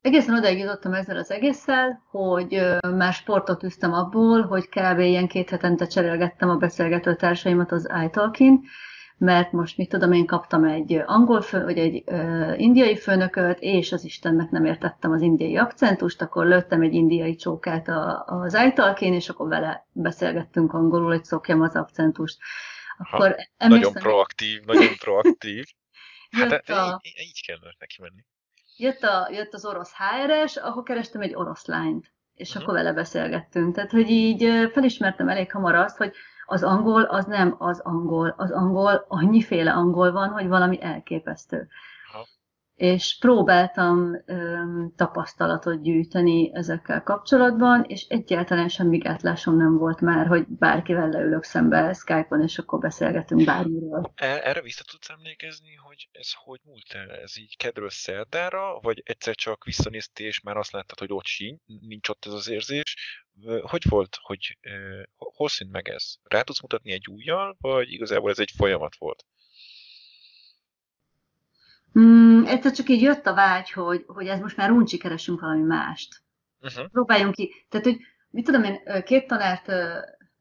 [0.00, 4.98] egészen odaig jutottam ezzel az egésszel, hogy már sportot üztem abból, hogy kb.
[4.98, 8.64] ilyen két hetente cserélgettem a beszélgető társaimat az iTalkin,
[9.18, 13.92] mert most mit tudom, én kaptam egy angol fő, vagy egy uh, indiai főnököt, és
[13.92, 19.14] az Istennek nem értettem az indiai akcentust, akkor lőttem egy indiai csókát a, az ajtalkén,
[19.14, 22.38] és akkor vele beszélgettünk angolul, hogy szokjam az akcentust.
[22.98, 25.64] Akkor ha, emlékszem, nagyon proaktív, nagyon proaktív.
[26.30, 28.24] hát a, így kell neki menni.
[28.76, 32.62] Jött, a, jött az orosz HRS, ahol kerestem egy orosz lányt, és uh-huh.
[32.62, 33.74] akkor vele beszélgettünk.
[33.74, 36.12] Tehát, hogy így felismertem elég hamar azt, hogy
[36.46, 38.34] az angol az nem az angol.
[38.36, 41.68] Az angol, annyiféle angol van, hogy valami elképesztő.
[42.74, 50.46] És próbáltam öm, tapasztalatot gyűjteni ezekkel kapcsolatban, és egyáltalán semmi gátlásom nem volt már, hogy
[50.48, 54.12] bárkivel leülök szembe Skype-on, és akkor beszélgetünk bármiről.
[54.14, 57.10] E, erre vissza tudsz emlékezni, hogy ez hogy múlt el?
[57.10, 61.58] Ez így kedről szerdára, vagy egyszer csak visszanéztél, és már azt láttad, hogy ott síny,
[61.80, 62.96] nincs ott ez az érzés,
[63.60, 64.58] hogy volt, hogy
[65.16, 66.14] hol szűnt meg ez?
[66.22, 69.24] Rá tudsz mutatni egy újjal, vagy igazából ez egy folyamat volt?
[71.98, 75.62] Mm, egyszer csak így jött a vágy, hogy, hogy ez most már uncsi keresünk valami
[75.62, 76.22] mást.
[76.60, 76.90] Uh-huh.
[76.90, 77.66] Próbáljunk ki.
[77.68, 77.98] Tehát, hogy
[78.30, 79.72] mit tudom én, két tanárt,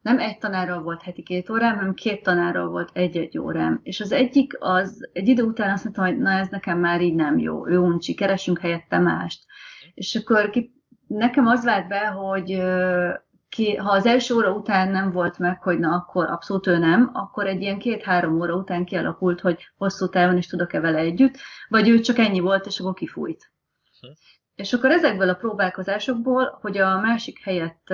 [0.02, 3.80] nem egy tanárral volt heti két órám, hanem két tanárral volt egy-egy órám.
[3.84, 7.16] És az egyik, az egy idő után azt mondtam, hogy na ez nekem már így
[7.16, 9.44] nem jó, ő uncsi, keresünk helyette mást.
[9.46, 9.92] Uh-huh.
[9.94, 10.74] És akkor ki,
[11.08, 12.52] nekem az vált be, hogy
[13.54, 17.10] ki, ha az első óra után nem volt meg, hogy na akkor abszolút ő nem,
[17.14, 21.38] akkor egy ilyen két-három óra után kialakult, hogy hosszú távon is tudok-e vele együtt,
[21.68, 23.52] vagy ő csak ennyi volt, és akkor kifújt.
[24.00, 24.08] Hm.
[24.56, 27.94] És akkor ezekből a próbálkozásokból, hogy a másik helyett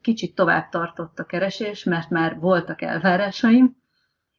[0.00, 3.76] kicsit tovább tartott a keresés, mert már voltak elvárásaim,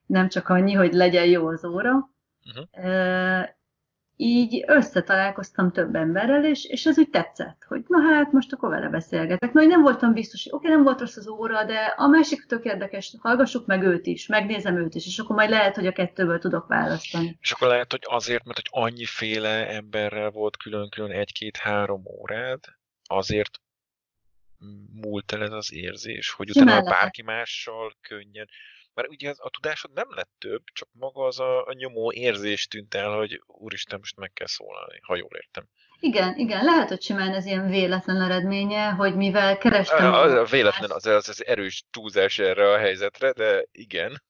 [0.05, 2.10] nem csak annyi, hogy legyen jó az óra,
[2.45, 3.47] uh-huh
[4.19, 8.89] így összetalálkoztam több emberrel, és, és ez úgy tetszett, hogy na hát, most akkor vele
[8.89, 9.53] beszélgetek.
[9.53, 12.65] Na, nem voltam biztos, hogy oké, nem volt rossz az óra, de a másik tök
[12.65, 16.39] érdekes, hallgassuk meg őt is, megnézem őt is, és akkor majd lehet, hogy a kettőből
[16.39, 17.38] tudok választani.
[17.41, 22.60] És akkor lehet, hogy azért, mert hogy annyiféle emberrel volt külön-külön egy-két-három órád,
[23.03, 23.60] azért
[25.01, 28.49] múlt el ez az érzés, hogy utána bárki mással könnyen,
[28.97, 32.67] mert ugye az, a tudásod nem lett több, csak maga az a, a nyomó érzés
[32.67, 35.67] tűnt el, hogy úristen, most meg kell szólalni, ha jól értem.
[35.99, 40.13] Igen, igen, lehet, hogy simán ez ilyen véletlen eredménye, hogy mivel kerestem...
[40.13, 44.23] A, a, a véletlen az, az, az erős túlzás erre a helyzetre, de igen.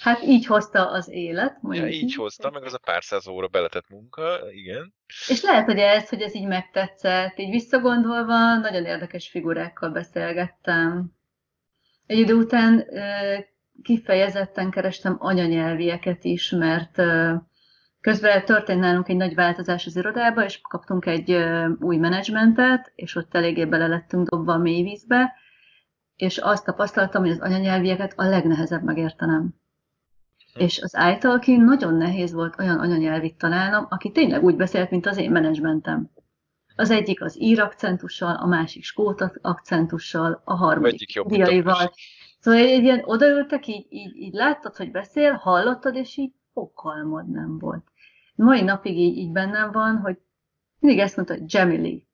[0.00, 1.58] Hát így hozta az élet.
[1.70, 4.94] Ja, így hozta, meg az a pár száz óra beletett munka, igen.
[5.28, 11.12] És lehet, hogy ez, hogy ez így megtetszett, így visszagondolva, nagyon érdekes figurákkal beszélgettem.
[12.06, 12.86] Egy idő után
[13.82, 17.02] kifejezetten kerestem anyanyelvieket is, mert
[18.00, 21.44] közben történt nálunk egy nagy változás az irodába, és kaptunk egy
[21.80, 25.32] új menedzsmentet, és ott eléggé bele lettünk dobva a mélyvízbe,
[26.16, 29.54] és azt tapasztaltam, hogy az anyanyelvieket a legnehezebb megértenem.
[30.54, 30.60] Hm.
[30.60, 35.16] És az iTalkin nagyon nehéz volt olyan anyanyelvit találnom, aki tényleg úgy beszélt, mint az
[35.16, 36.10] én menedzsmentem.
[36.76, 41.92] Az egyik az ír akcentussal, a másik skót akcentussal, a harmadik indiaival.
[42.44, 47.58] Szóval egy ilyen odaültek, így, így, így láttad, hogy beszél, hallottad, és így fokalmod nem
[47.58, 47.84] volt.
[48.34, 50.18] Mai napig így, így bennem van, hogy
[50.78, 52.06] mindig ezt mondta, hogy Jamily.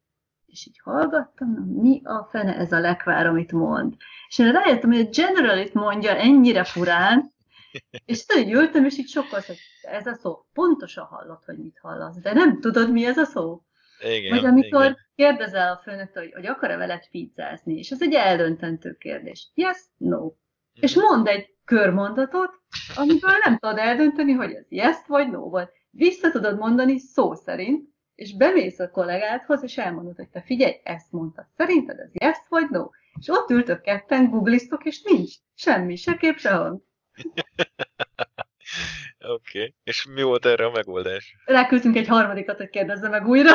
[0.47, 1.49] És így hallgattam,
[1.81, 3.95] mi a fene ez a lekvár, amit mond.
[4.29, 7.33] És én rájöttem, hogy a Generalit mondja ennyire furán,
[8.05, 12.21] és tudod, ültem, és így sokkal hogy ez a szó, pontosan hallod, hogy mit hallasz,
[12.21, 13.63] de nem tudod, mi ez a szó.
[14.01, 14.97] Igen, Vagy amikor igen.
[15.15, 19.51] kérdezel a főnöktől, hogy, hogy akar-e veled pizzázni, és ez egy eldöntentő kérdés.
[19.55, 20.25] Yes, no.
[20.25, 20.31] Mm.
[20.81, 22.51] És mond egy körmondatot,
[22.97, 25.73] amiből nem tudod eldönteni, hogy ez yes vagy no volt.
[25.91, 31.13] Vissza tudod mondani szó szerint, és bemész a kollégádhoz, és elmondod, hogy te figyelj, ezt
[31.13, 31.47] mondtad.
[31.57, 32.89] Szerinted ez yes vagy no?
[33.19, 36.83] És ott ültök ketten, googliztok, és nincs semmi, se kép, se hang.
[39.29, 39.59] Oké.
[39.59, 39.75] Okay.
[39.83, 41.37] És mi volt erre a megoldás?
[41.45, 43.51] Ráküldtünk egy harmadikat, hogy kérdezze meg újra.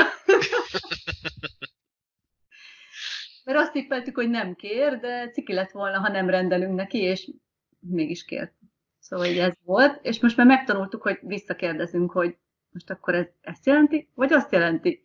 [3.43, 7.32] Mert azt tippeltük, hogy nem kér, de ciki lett volna, ha nem rendelünk neki, és
[7.80, 8.54] mégis kért.
[8.99, 12.38] Szóval így ez volt, és most már megtanultuk, hogy visszakérdezünk, hogy
[12.69, 15.01] most akkor ez ezt jelenti, vagy azt jelenti.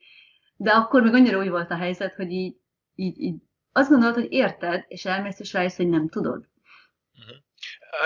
[0.57, 2.57] De akkor még annyira úgy volt a helyzet, hogy így,
[2.95, 3.35] így, így
[3.73, 6.49] azt gondolod, hogy érted, és elmész, és rájössz, hogy nem tudod.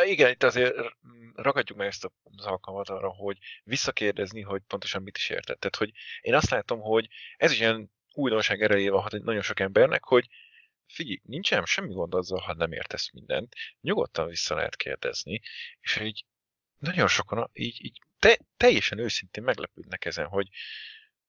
[0.04, 0.74] Igen, itt azért
[1.34, 5.58] ragadjuk meg ezt az alkalmat arra, hogy visszakérdezni, hogy pontosan mit is érted.
[5.58, 10.04] Tehát, hogy én azt látom, hogy ez is ilyen újdonság erejével van nagyon sok embernek,
[10.04, 10.28] hogy
[10.86, 15.40] figyelj, nincsen semmi gond azzal, ha nem értesz mindent, nyugodtan vissza lehet kérdezni,
[15.80, 16.24] és így
[16.78, 20.48] nagyon sokan így, így te, teljesen őszintén meglepődnek ezen, hogy,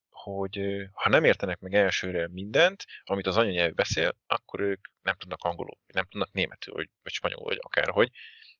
[0.09, 0.59] hogy
[0.91, 5.77] ha nem értenek meg elsőre mindent, amit az anyanyelv beszél, akkor ők nem tudnak angolul,
[5.87, 8.11] nem tudnak németül, vagy, vagy spanyolul, vagy akárhogy.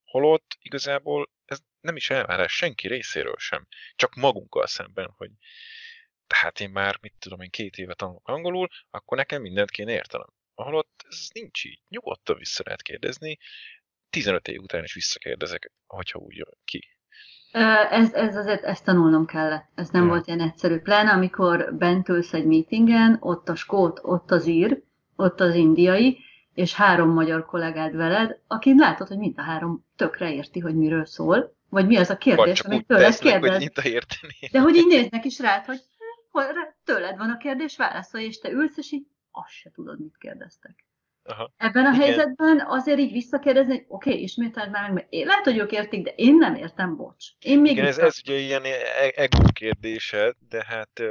[0.05, 5.29] Holott igazából ez nem is elvárás senki részéről sem, csak magunkkal szemben, hogy
[6.27, 10.27] tehát én már, mit tudom én, két éve tanulok angolul, akkor nekem mindent kéne értenem.
[10.53, 11.79] Holott ez nincs így.
[11.87, 13.37] Nyugodtan vissza lehet kérdezni.
[14.09, 16.95] 15 év után is visszakérdezek, hogyha úgy jön ki.
[17.89, 19.69] Ez, ez azért, ezt tanulnom kellett.
[19.75, 20.09] Ez nem ja.
[20.09, 20.79] volt ilyen egyszerű.
[20.79, 24.83] Pláne amikor bent ülsz egy meetingen, ott a skót, ott az ír,
[25.15, 26.19] ott az indiai,
[26.55, 31.05] és három magyar kollégád veled, aki látod, hogy mind a három tökre érti, hogy miről
[31.05, 33.69] szól, vagy mi az a kérdés, amit tőled kérdez.
[34.51, 35.79] De hogy így néznek is rád, hogy
[36.83, 40.85] tőled van a kérdés, válaszolj, és te ülsz, és így azt se tudod, mit kérdeztek.
[41.23, 41.51] Aha.
[41.57, 42.01] Ebben a Igen.
[42.01, 46.03] helyzetben azért így visszakérdezni, hogy oké, okay, ismételd már meg, én lehet, hogy ők értik,
[46.03, 47.25] de én nem értem, bocs.
[47.39, 51.01] Én még Igen, ez, ez ugye ilyen e- ego kérdése, de hát...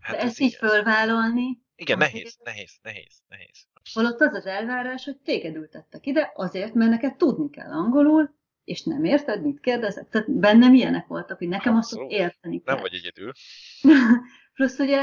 [0.00, 0.72] hát de ezt így ilyen.
[0.72, 1.62] fölvállalni...
[1.76, 3.66] Igen, nehéz, nehéz, nehéz, nehéz.
[3.92, 8.34] Holott az az elvárás, hogy téged ültettek ide, azért, mert neked tudni kell angolul,
[8.64, 10.08] és nem érted, mit kérdezek?
[10.08, 12.12] Tehát bennem ilyenek voltak, hogy nekem Abszolút.
[12.12, 12.74] azt érteni kell.
[12.74, 13.32] Nem vagy egyedül.
[14.54, 15.00] Plusz ugye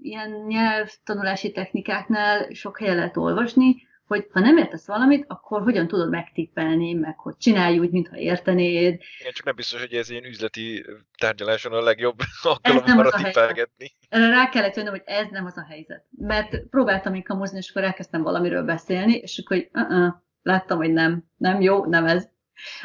[0.00, 6.10] ilyen nyelvtanulási technikáknál sok helyen lehet olvasni, hogy ha nem értesz valamit, akkor hogyan tudod
[6.10, 9.00] megtippelni, meg hogy csinálj úgy, mintha értenéd.
[9.20, 10.84] Igen, csak nem biztos, hogy ez ilyen üzleti
[11.18, 13.92] tárgyaláson a legjobb alkalom arra tippelgetni.
[14.08, 16.04] Rá kellett jönnöm, hogy ez nem az a helyzet.
[16.10, 20.92] Mert próbáltam még kamozni, és akkor elkezdtem valamiről beszélni, és akkor hogy uh-uh, láttam, hogy
[20.92, 22.28] nem, nem jó, nem ez.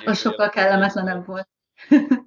[0.06, 1.48] Az sokkal kellemetlenebb volt.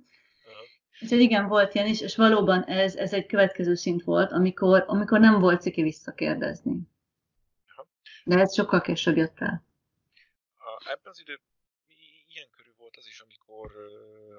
[1.02, 5.20] Úgyhogy igen, volt ilyen is, és valóban ez, ez egy következő szint volt, amikor, amikor
[5.20, 6.89] nem volt ciki visszakérdezni.
[8.24, 9.64] De ez sokkal később jött el.
[10.78, 11.46] Ebben az időben
[12.28, 13.72] ilyen körül volt az is, amikor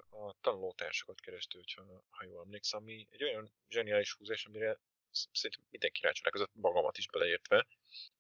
[0.10, 4.80] a tanulótársakat kerestő, hogyha, ha jól emlékszem, ami egy olyan zseniális húzás, amire
[5.12, 7.66] szerintem mindenki rácsodálkozott, magamat is beleértve.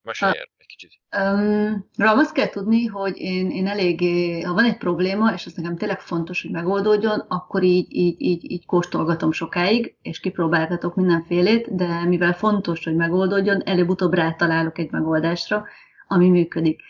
[0.01, 0.99] Mesélj egy kicsit.
[1.17, 5.53] Um, Ram, azt kell tudni, hogy én, én eléggé, ha van egy probléma, és az
[5.53, 11.75] nekem tényleg fontos, hogy megoldódjon, akkor így, így, így, így kóstolgatom sokáig, és kipróbálgatok mindenfélét,
[11.75, 15.65] de mivel fontos, hogy megoldódjon, előbb-utóbb rátalálok egy megoldásra,
[16.07, 16.81] ami működik.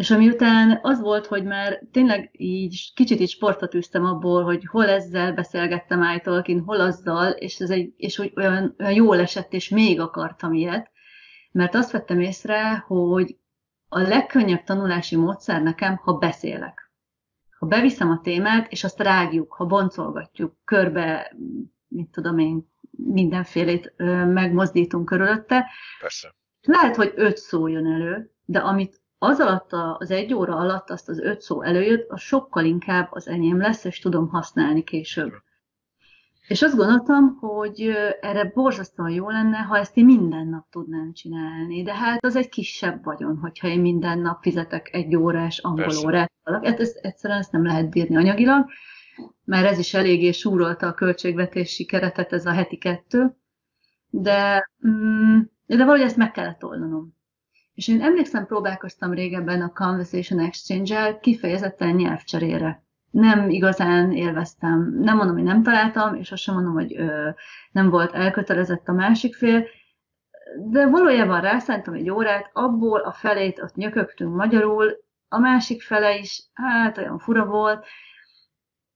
[0.00, 4.88] És amiután az volt, hogy már tényleg így kicsit így sportot üztem abból, hogy hol
[4.88, 9.68] ezzel beszélgettem Ájtolkin, hol azzal, és, ez egy, és hogy olyan, olyan jól esett, és
[9.68, 10.90] még akartam ilyet,
[11.52, 13.36] mert azt vettem észre, hogy
[13.88, 16.90] a legkönnyebb tanulási módszer nekem, ha beszélek.
[17.58, 21.36] Ha beviszem a témát, és azt rágjuk, ha boncolgatjuk, körbe,
[21.88, 23.94] mit tudom én, mindenfélét
[24.26, 25.66] megmozdítunk körülötte.
[26.00, 26.34] Persze.
[26.60, 31.08] Lehet, hogy öt szó jön elő, de amit az alatt az egy óra alatt azt
[31.08, 35.32] az öt szó előjött, az sokkal inkább az enyém lesz, és tudom használni később.
[36.48, 41.82] És azt gondoltam, hogy erre borzasztóan jó lenne, ha ezt én minden nap tudnám csinálni.
[41.82, 46.06] De hát az egy kisebb vagyon, hogyha én minden nap fizetek egy órás angol Persze.
[46.06, 46.32] órát.
[46.44, 48.70] Hát ez, egyszerűen ezt nem lehet bírni anyagilag,
[49.44, 53.36] mert ez is eléggé súrolta a költségvetési keretet, ez a heti kettő.
[54.10, 57.18] De, mm, de valahogy ezt meg kellett oldanom.
[57.80, 64.96] És én emlékszem, próbálkoztam régebben a Conversation Exchange-el kifejezetten nyelvcserére nem igazán élveztem.
[64.98, 67.28] Nem mondom, hogy nem találtam, és azt sem mondom, hogy ö,
[67.72, 69.64] nem volt elkötelezett a másik fél,
[70.70, 76.42] de valójában rászántam egy órát, abból a felét ott nyökögtünk magyarul, a másik fele is,
[76.52, 77.86] hát olyan fura volt,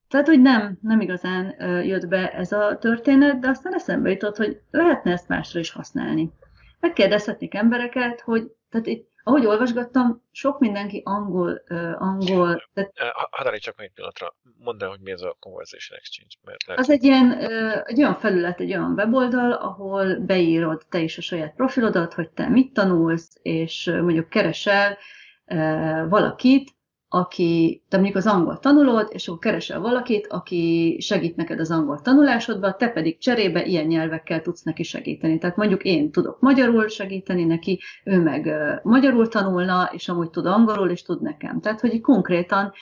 [0.07, 4.61] tehát, hogy nem, nem igazán jött be ez a történet, de aztán eszembe jutott, hogy
[4.71, 6.31] lehetne ezt másra is használni.
[6.79, 12.69] Megkérdezhetnék embereket, hogy tehát itt ahogy olvasgattam, sok mindenki angol, uh, angol...
[12.73, 12.91] Tehát...
[13.31, 16.35] Hadd csak egy pillanatra, mondd el, hogy mi ez a Conversation Exchange.
[16.43, 16.81] Mert lehet...
[16.81, 21.21] Az egy, ilyen, uh, egy olyan felület, egy olyan weboldal, ahol beírod te is a
[21.21, 24.97] saját profilodat, hogy te mit tanulsz, és mondjuk keresel
[25.45, 26.74] uh, valakit,
[27.15, 32.01] aki, te mondjuk az angol tanulod, és akkor keresel valakit, aki segít neked az angol
[32.01, 35.37] tanulásodba, te pedig cserébe ilyen nyelvekkel tudsz neki segíteni.
[35.37, 38.49] Tehát mondjuk én tudok magyarul segíteni neki, ő meg
[38.83, 41.59] magyarul tanulna, és amúgy tud angolul, és tud nekem.
[41.59, 42.73] Tehát, hogy konkrétan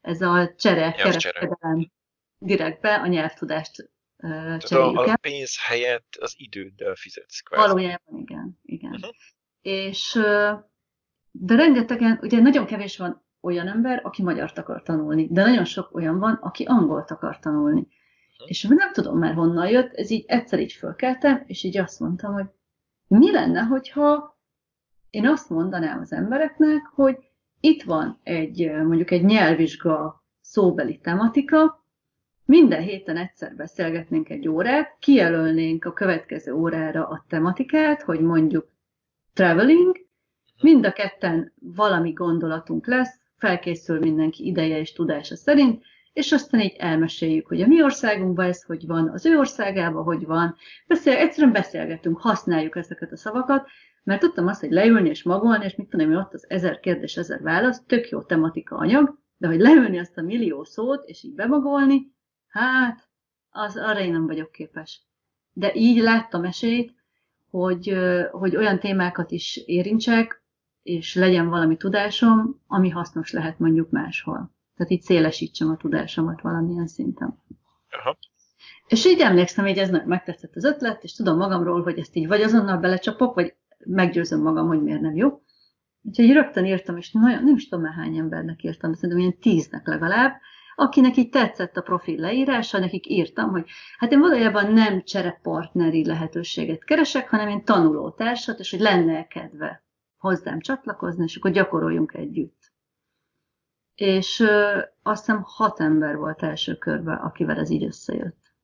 [0.00, 1.90] ez a csere, kereskedelem
[2.38, 7.40] direktbe a nyelvtudást Tehát a, a pénz helyett az időddel fizetsz.
[7.40, 7.68] Kvázi.
[7.68, 8.92] Valójában igen, igen.
[8.92, 9.10] Uh-huh.
[9.60, 10.20] És
[11.30, 15.94] de rengetegen, ugye nagyon kevés van olyan ember, aki magyart akar tanulni, de nagyon sok
[15.94, 17.88] olyan van, aki angolt akar tanulni.
[18.46, 22.32] És nem tudom már honnan jött, ez így egyszer így fölkeltem, és így azt mondtam,
[22.32, 22.46] hogy
[23.06, 24.38] mi lenne, hogyha
[25.10, 27.18] én azt mondanám az embereknek, hogy
[27.60, 31.84] itt van egy, mondjuk egy nyelvvizsga szóbeli tematika,
[32.44, 38.68] minden héten egyszer beszélgetnénk egy órát, kijelölnénk a következő órára a tematikát, hogy mondjuk
[39.32, 40.06] traveling,
[40.60, 46.76] mind a ketten valami gondolatunk lesz, felkészül mindenki ideje és tudása szerint, és aztán így
[46.78, 50.56] elmeséljük, hogy a mi országunkban ez hogy van, az ő országában hogy van.
[50.86, 53.68] Beszél, egyszerűen beszélgetünk, használjuk ezeket a szavakat,
[54.04, 57.16] mert tudtam azt, hogy leülni és magolni, és mit tudom hogy ott az ezer kérdés,
[57.16, 61.34] ezer válasz, tök jó tematika anyag, de hogy leülni azt a millió szót, és így
[61.34, 62.12] bemagolni,
[62.48, 63.08] hát,
[63.50, 65.00] az arra én nem vagyok képes.
[65.52, 66.94] De így láttam esélyt,
[67.50, 67.96] hogy,
[68.30, 70.41] hogy olyan témákat is érintsek,
[70.82, 74.50] és legyen valami tudásom, ami hasznos lehet mondjuk máshol.
[74.76, 77.42] Tehát így szélesítsem a tudásomat valamilyen szinten.
[77.90, 78.18] Aha.
[78.86, 82.26] És így emlékszem, hogy ez nagyon megtetszett az ötlet, és tudom magamról, hogy ezt így
[82.26, 85.42] vagy azonnal belecsapok, vagy meggyőzöm magam, hogy miért nem jó.
[86.02, 90.40] Úgyhogy rögtön írtam, és nagyon, nem is tudom hány embernek írtam, szerintem ilyen tíznek legalább,
[90.74, 93.68] akinek így tetszett a profil leírása, nekik írtam, hogy
[93.98, 99.82] hát én valójában nem cserepartneri lehetőséget keresek, hanem én tanulótársat, és hogy lenne kedve
[100.22, 102.72] hozzám csatlakozni, és akkor gyakoroljunk együtt.
[103.94, 108.54] És ö, azt hiszem hat ember volt első körben, akivel ez így összejött.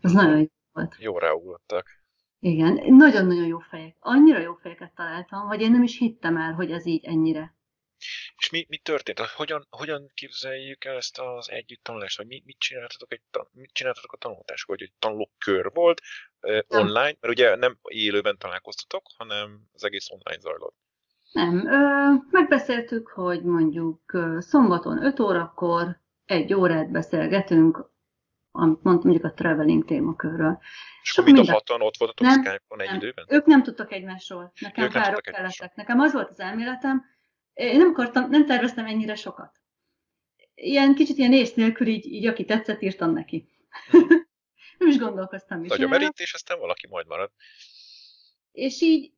[0.00, 0.96] Az nagyon jó volt.
[0.98, 1.86] Jó ráugrottak.
[2.38, 3.96] Igen, nagyon-nagyon jó fejek.
[4.00, 7.54] Annyira jó fejeket találtam, hogy én nem is hittem el, hogy ez így ennyire.
[8.36, 9.18] És mi, mi történt?
[9.18, 12.16] Hogyan, hogyan képzeljük el ezt az együttanulást?
[12.16, 13.22] Vagy mit, mit, csináltatok, egy,
[13.52, 14.62] mit csináltatok a tanultás?
[14.62, 16.00] Vagy egy tanulókör volt
[16.40, 17.16] eh, online?
[17.20, 20.83] Mert ugye nem élőben találkoztatok, hanem az egész online zajlott.
[21.34, 24.00] Nem, ö, megbeszéltük, hogy mondjuk
[24.38, 27.76] szombaton 5 órakor egy órát beszélgetünk,
[28.50, 30.58] amit mondtam, mondjuk a traveling témakörről.
[31.02, 33.26] És akkor mind a hatan ott voltatok nem, Skype-on egy nem, időben?
[33.28, 34.52] Ők nem tudtak egymásról.
[34.60, 35.74] Nekem párok kellettek.
[35.74, 37.04] Nekem az volt az elméletem,
[37.52, 39.60] én nem akartam, nem terveztem ennyire sokat.
[40.54, 43.48] Ilyen kicsit ilyen ész nélkül, így, így aki tetszett, írtam neki.
[43.90, 44.02] Mhm.
[44.78, 45.60] nem is gondolkoztam.
[45.60, 47.30] Nagy a merítés, aztán valaki majd marad.
[48.52, 49.12] És így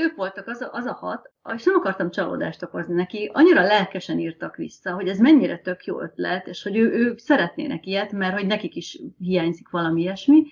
[0.00, 4.18] ők voltak az a, az a hat, és nem akartam csalódást okozni neki, annyira lelkesen
[4.18, 8.34] írtak vissza, hogy ez mennyire tök jó ötlet, és hogy ő, ők szeretnének ilyet, mert
[8.34, 10.46] hogy nekik is hiányzik valami ilyesmi.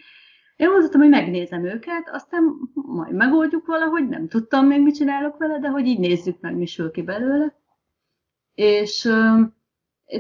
[0.57, 2.43] Én mondtam, hogy megnézem őket, aztán
[2.75, 6.67] majd megoldjuk valahogy, nem tudtam még mit csinálok vele, de hogy így nézzük meg, mi
[6.67, 7.55] sül ki belőle.
[8.55, 9.41] És ö,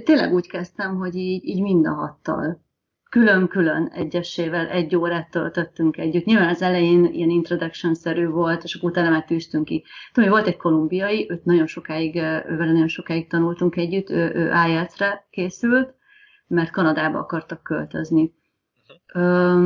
[0.05, 2.66] tényleg úgy kezdtem, hogy így, így mind a hattal
[3.09, 6.24] külön-külön egyesével egy órát töltöttünk együtt.
[6.24, 9.84] Nyilván az elején ilyen introduction-szerű volt, és akkor utána már tűztünk ki.
[10.12, 15.26] Tudom, volt egy kolumbiai, őt nagyon sokáig, ővel nagyon sokáig tanultunk együtt, ő, ő IELTS-re
[15.30, 15.94] készült,
[16.46, 18.36] mert Kanadába akartak költözni.
[19.14, 19.61] Uh-huh.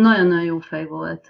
[0.00, 1.28] nagyon-nagyon jó fej volt.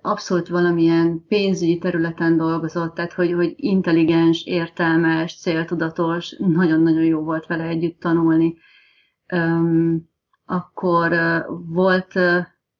[0.00, 7.64] abszolút valamilyen pénzügyi területen dolgozott, tehát hogy, hogy intelligens, értelmes, céltudatos, nagyon-nagyon jó volt vele
[7.64, 8.54] együtt tanulni.
[10.44, 11.12] Akkor
[11.66, 12.16] volt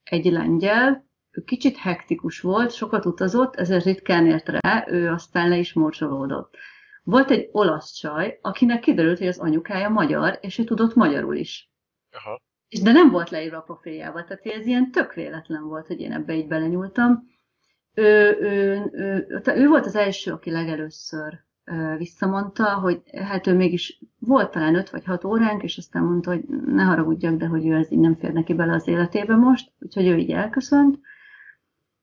[0.02, 5.56] egy lengyel, ő kicsit hektikus volt, sokat utazott, ezért ritkán ért rá, ő aztán le
[5.56, 6.56] is morcsolódott.
[7.02, 11.70] Volt egy olasz csaj, akinek kiderült, hogy az anyukája magyar, és ő tudott magyarul is.
[12.10, 12.40] Aha.
[12.68, 16.12] És de nem volt leírva a profiljával, tehát ez ilyen tök véletlen volt, hogy én
[16.12, 17.34] ebbe így belenyúltam.
[17.94, 21.45] Ő, ő, ő, ő, ő volt az első, aki legelőször
[21.96, 26.44] visszamondta, hogy hát ő mégis volt talán 5 vagy 6 óránk, és aztán mondta, hogy
[26.66, 30.06] ne haragudjak, de hogy ő ez így nem fér neki bele az életébe most, úgyhogy
[30.06, 30.98] ő így elköszönt.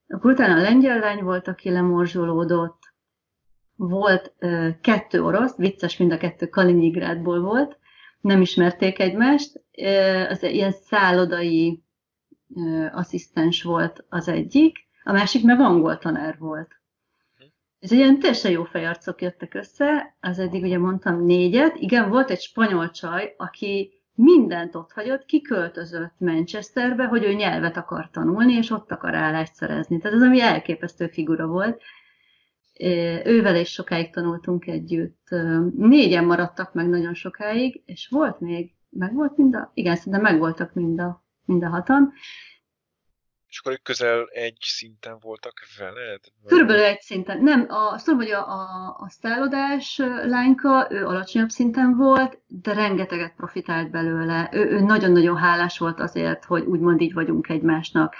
[0.07, 2.93] Akkor utána a lengyel lány volt, aki lemorzsolódott,
[3.75, 4.33] volt
[4.81, 7.77] kettő orosz, vicces, mind a kettő Kaliningrádból volt,
[8.21, 9.63] nem ismerték egymást,
[10.29, 11.83] az ilyen szállodai
[12.91, 16.81] asszisztens volt az egyik, a másik meg angol tanár volt.
[17.83, 22.41] És ilyen teljesen jó fejarcok jöttek össze, az eddig ugye mondtam négyet, igen, volt egy
[22.41, 28.91] spanyol csaj, aki mindent ott hagyott, kiköltözött Manchesterbe, hogy ő nyelvet akar tanulni, és ott
[28.91, 29.97] akar állást szerezni.
[29.97, 31.81] Tehát ez ami elképesztő figura volt.
[33.25, 35.27] Ővel is sokáig tanultunk együtt.
[35.77, 40.39] Négyen maradtak meg nagyon sokáig, és volt még, meg volt mind a, igen, szerintem meg
[40.39, 42.13] voltak mind a, mind a hatan.
[43.53, 46.19] És akkor ők közel egy szinten voltak veled?
[46.47, 47.43] Körülbelül egy szinten.
[47.43, 52.73] Nem, a, azt tudom, hogy a, a, a szállodás lányka, ő alacsonyabb szinten volt, de
[52.73, 54.49] rengeteget profitált belőle.
[54.51, 58.15] Ő, ő nagyon-nagyon hálás volt azért, hogy úgymond így vagyunk egymásnak.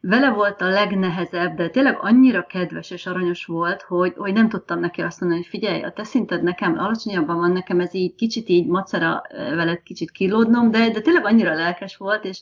[0.00, 4.80] Vele volt a legnehezebb, de tényleg annyira kedves és aranyos volt, hogy, hogy nem tudtam
[4.80, 8.48] neki azt mondani, hogy figyelj, a te szinted nekem alacsonyabban van, nekem ez így kicsit
[8.48, 12.40] így macera veled kicsit kilódnom, de, de tényleg annyira lelkes volt, és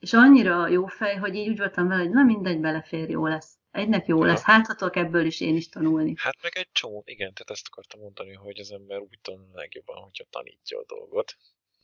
[0.00, 3.58] és annyira jó fej, hogy így úgy voltam vele, hogy na mindegy, belefér, jó lesz.
[3.70, 6.14] Egynek jó lesz, hát ha tudok ebből is én is tanulni.
[6.16, 9.96] Hát meg egy csomó, igen, tehát ezt akartam mondani, hogy az ember úgy tanul legjobban,
[9.96, 11.36] hogyha tanítja a dolgot.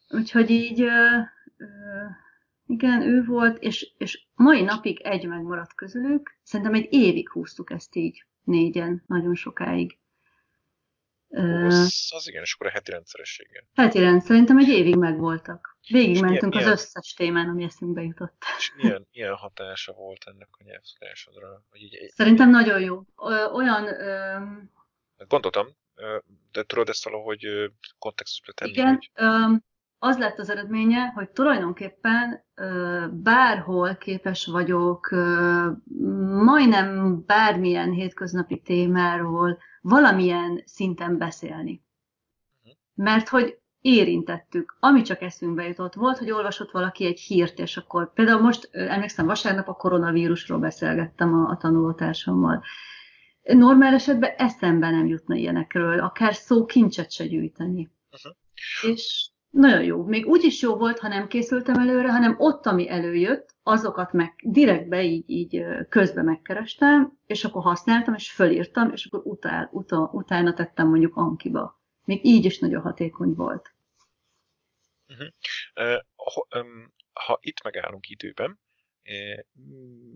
[0.08, 1.04] Úgyhogy így, ö,
[1.56, 1.66] ö,
[2.66, 6.38] igen, ő volt, és, és mai napig egy megmaradt közülük.
[6.42, 9.98] Szerintem egy évig húztuk ezt így, négyen, nagyon sokáig.
[11.37, 13.62] Az, az igen, és akkor a heti rendszerességgel.
[13.74, 15.78] Heti rend, szerintem egy évig megvoltak.
[15.89, 18.43] Végig mentünk milyen, az összes témán, ami eszünkbe jutott.
[18.59, 21.62] És milyen, milyen hatása volt ennek a nyelvszokásodra?
[21.70, 23.03] Hogy így, szerintem nagyon jó.
[23.55, 23.87] Olyan...
[23.87, 24.11] Ö...
[25.18, 25.66] Hát gondoltam,
[26.53, 28.70] de tudod ezt valahogy kontextusba tenni?
[28.70, 29.11] Igen, hogy...
[30.07, 32.44] az lett az eredménye, hogy tulajdonképpen
[33.12, 35.11] bárhol képes vagyok
[36.44, 41.84] majdnem bármilyen hétköznapi témáról valamilyen szinten beszélni.
[42.94, 45.94] Mert hogy érintettük, ami csak eszünkbe jutott.
[45.94, 51.34] Volt, hogy olvasott valaki egy hírt, és akkor például most emlékszem, vasárnap a koronavírusról beszélgettem
[51.34, 52.64] a, a tanulótársammal.
[53.42, 57.90] Normál esetben eszembe nem jutna ilyenekről, akár szó kincset se gyűjteni.
[58.11, 58.32] Uh-huh.
[58.92, 60.04] És nagyon jó.
[60.04, 64.34] Még úgy is jó volt, ha nem készültem előre, hanem ott, ami előjött, azokat meg
[64.42, 70.54] direktbe így, így közbe megkerestem, és akkor használtam, és fölírtam, és akkor utál, uta, utána
[70.54, 71.80] tettem mondjuk Ankiba.
[72.04, 73.74] Még így is nagyon hatékony volt.
[75.09, 75.28] Uh-huh.
[75.74, 76.74] Uh,
[77.12, 78.61] ha, itt megállunk időben,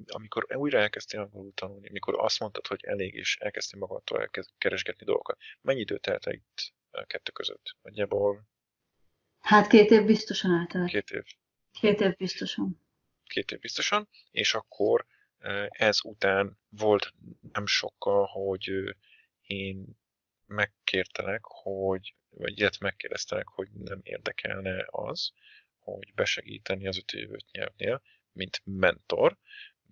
[0.06, 5.38] amikor újra elkezdtél angolul tanulni, amikor azt mondtad, hogy elég, és elkezdtél magadtól keresgetni dolgokat,
[5.60, 6.74] mennyi időt telt itt
[7.06, 7.76] kettő között?
[7.82, 8.44] Nagyjából
[9.40, 10.90] Hát két év biztosan eltelt.
[10.90, 11.24] Két év.
[11.80, 12.80] Két év biztosan.
[13.24, 15.06] Két év biztosan, és akkor
[15.68, 17.14] ez után volt
[17.52, 18.94] nem sokkal, hogy
[19.42, 19.98] én
[20.46, 25.32] megkértelek, hogy, vagy ilyet megkérdeztelek, hogy nem érdekelne az,
[25.78, 29.36] hogy besegíteni az öt évet nyelvnél, mint mentor,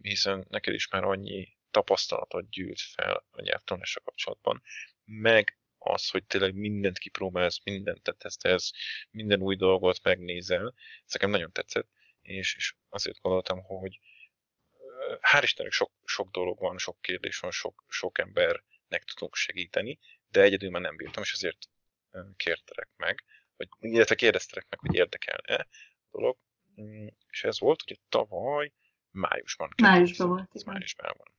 [0.00, 4.62] hiszen neked is már annyi tapasztalatot gyűlt fel a nyelvtanulással kapcsolatban,
[5.04, 8.72] meg az, hogy tényleg mindent kipróbálsz, mindent tesztelsz,
[9.10, 10.74] minden új dolgot megnézel.
[11.06, 11.88] Ez nekem nagyon tetszett,
[12.22, 13.98] és, és azért gondoltam, hogy
[15.20, 19.98] hál' Istennek sok, sok dolog van, sok kérdés van, sok, sok embernek tudunk segíteni,
[20.28, 21.68] de egyedül már nem bírtam, és azért
[22.36, 23.24] kértelek meg,
[23.56, 25.68] vagy illetve kérdeztelek meg, hogy érdekel-e
[26.00, 26.38] a dolog.
[26.80, 28.72] Mm, és ez volt ugye tavaly
[29.10, 29.70] májusban.
[29.82, 30.50] Májusban volt.
[30.54, 30.72] Igen.
[30.72, 31.34] Májusban van.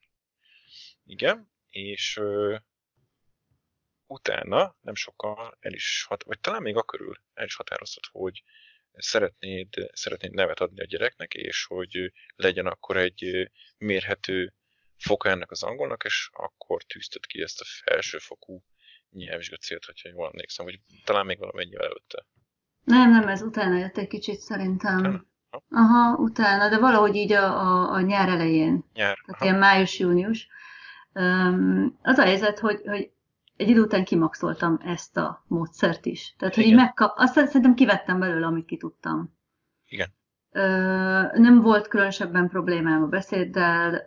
[1.03, 2.21] Igen, és
[4.09, 8.43] utána nem sokkal el is, hat, vagy talán még akörül el is határoztad, hogy
[8.97, 14.53] szeretnéd, szeretnéd nevet adni a gyereknek, és hogy legyen akkor egy mérhető
[14.97, 18.63] foka ennek az angolnak, és akkor tűzted ki ezt a felsőfokú
[19.09, 22.25] nyelvvizsga célt, hogyha jól emlékszem, vagy talán még valamennyivel előtte.
[22.83, 25.27] Nem, nem, ez utána jött egy kicsit szerintem.
[25.69, 28.85] Aha, utána, de valahogy így a, a, a nyár elején.
[28.93, 29.17] Nyár.
[29.25, 30.47] Tehát ilyen május-június.
[32.01, 33.11] Az a helyzet, hogy, hogy
[33.59, 36.35] egy idő után kimaxoltam ezt a módszert is.
[36.37, 39.37] Tehát, hogy így azt szerintem kivettem belőle, amit ki tudtam.
[39.87, 40.07] Igen.
[41.33, 44.03] Nem volt különösebben problémám a beszéddel,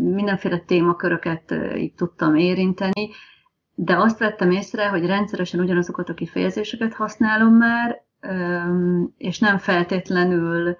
[0.00, 3.10] mindenféle témaköröket így tudtam érinteni,
[3.74, 8.04] de azt vettem észre, hogy rendszeresen ugyanazokat a kifejezéseket használom már,
[9.16, 10.76] és nem feltétlenül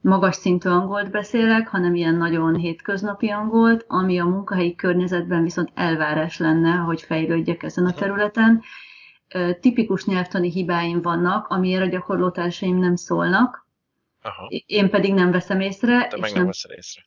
[0.00, 6.38] magas szintű angolt beszélek, hanem ilyen nagyon hétköznapi angolt, ami a munkahelyi környezetben viszont elvárás
[6.38, 8.62] lenne, hogy fejlődjek ezen a területen.
[9.60, 13.66] Tipikus nyelvtani hibáim vannak, amiért a gyakorlótársaim nem szólnak,
[14.22, 14.48] Aha.
[14.66, 16.06] én pedig nem veszem észre.
[16.06, 17.02] Te és meg nem, nem észre.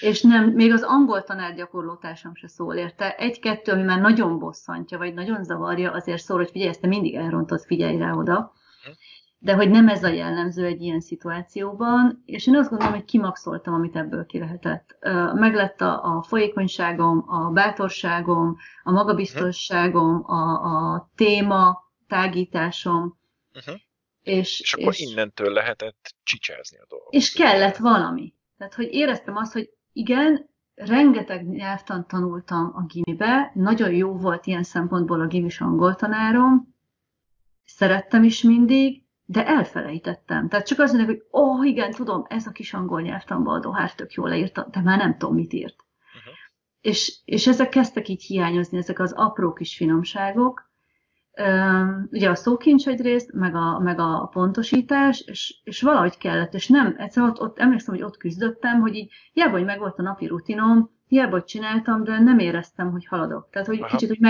[0.00, 3.14] És nem, még az angol tanár gyakorlótársam se szól érte.
[3.14, 7.14] Egy-kettő, ami már nagyon bosszantja, vagy nagyon zavarja, azért szól, hogy figyelj, ezt te mindig
[7.14, 8.52] elrontott, figyelj rá oda
[9.42, 13.74] de hogy nem ez a jellemző egy ilyen szituációban, és én azt gondolom, hogy kimaxoltam,
[13.74, 14.96] amit ebből ki lehetett.
[15.32, 20.62] Meglett a, a folyékonyságom, a bátorságom, a magabiztosságom, a,
[20.94, 23.18] a téma, tágításom,
[23.54, 23.74] uh-huh.
[24.22, 27.12] és, és akkor és, innentől lehetett csicsázni a dolgot.
[27.12, 28.34] És kellett valami.
[28.58, 34.62] Tehát, hogy éreztem azt, hogy igen, rengeteg nyelvtant tanultam a gimibe, nagyon jó volt ilyen
[34.62, 36.74] szempontból a gimis angol tanárom,
[37.64, 39.01] szerettem is mindig,
[39.32, 40.48] de elfelejtettem.
[40.48, 43.60] Tehát csak azt mondják, hogy ó, oh, igen, tudom, ez a kis angol nyelvtanban a
[43.60, 45.76] Dohár tök jól leírta, de már nem tudom, mit írt.
[46.18, 46.34] Uh-huh.
[46.80, 50.70] És, és ezek kezdtek így hiányozni, ezek az apró kis finomságok.
[52.10, 56.94] Ugye a szókincs egyrészt, meg a, meg a pontosítás, és, és valahogy kellett, és nem,
[56.98, 60.90] egyszerűen ott, ott emlékszem, hogy ott küzdöttem, hogy így hiába, hogy megvolt a napi rutinom,
[61.06, 63.48] hiába, hogy csináltam, de nem éreztem, hogy haladok.
[63.50, 63.88] Tehát, hogy Aha.
[63.88, 64.20] kicsit hogy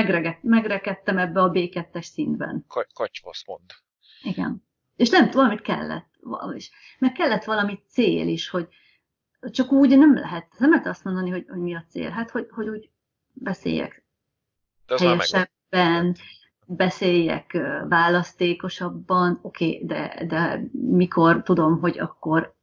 [0.42, 2.64] megrekedtem ebbe a B2-es szintben.
[2.94, 3.64] Kacsvasz mond.
[4.22, 4.70] Igen.
[4.96, 6.10] És nem tudom, amit kellett.
[6.54, 8.68] És meg kellett valami cél is, hogy
[9.50, 12.10] csak úgy nem lehet, nem lehet azt mondani, hogy, hogy mi a cél.
[12.10, 12.90] Hát, hogy, hogy úgy
[13.32, 14.04] beszéljek
[14.86, 16.16] De helyesebben,
[16.66, 22.54] beszéljek választékosabban, oké, okay, de, de mikor tudom, hogy akkor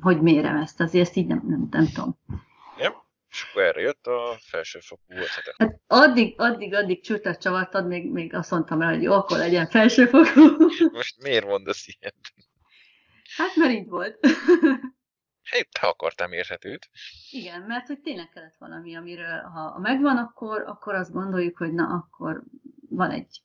[0.00, 2.18] hogy mérem ezt, azért ezt így nem, nem, nem tudom.
[3.32, 5.54] És akkor erre jött a felsőfokú ötlete.
[5.58, 9.66] Hát addig, addig, addig csútát csavartad, még, még azt mondtam rá, hogy jó, akkor legyen
[9.66, 10.40] felsőfokú.
[10.92, 12.16] Most miért mondasz ilyet?
[13.36, 14.26] Hát, mert így volt.
[15.42, 16.90] Hát, te akartam érhetőt.
[17.30, 21.84] Igen, mert hogy tényleg kellett valami, amiről ha megvan, akkor, akkor azt gondoljuk, hogy na,
[21.84, 22.42] akkor
[22.88, 23.42] van egy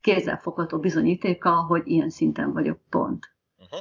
[0.00, 3.26] kézzelfogható bizonyítéka, hogy ilyen szinten vagyok pont.
[3.56, 3.80] Uh-huh.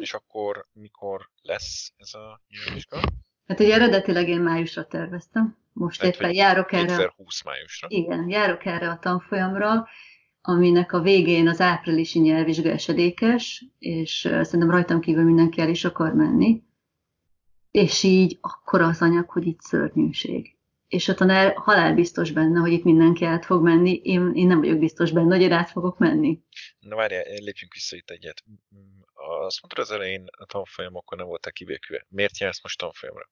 [0.00, 3.00] És akkor mikor lesz ez a vizsga?
[3.50, 5.56] Hát ugye eredetileg én májusra terveztem.
[5.72, 6.86] Most Tehát, éppen járok erre.
[6.86, 7.88] 2020 májusra.
[7.90, 9.88] Igen, járok erre a tanfolyamra,
[10.40, 16.14] aminek a végén az áprilisi nyelvvizsga esedékes, és szerintem rajtam kívül mindenki el is akar
[16.14, 16.62] menni.
[17.70, 20.56] És így akkor az anyag, hogy itt szörnyűség.
[20.88, 24.78] És a tanár halálbiztos benne, hogy itt mindenki át fog menni, én, én nem vagyok
[24.78, 26.40] biztos benne, hogy én át fogok menni.
[26.80, 28.44] Na várjál, lépjünk vissza itt egyet.
[29.14, 32.06] Azt mondtad az elején a tanfolyamokon nem voltak kibékülve.
[32.08, 33.28] Miért jársz most tanfolyamra?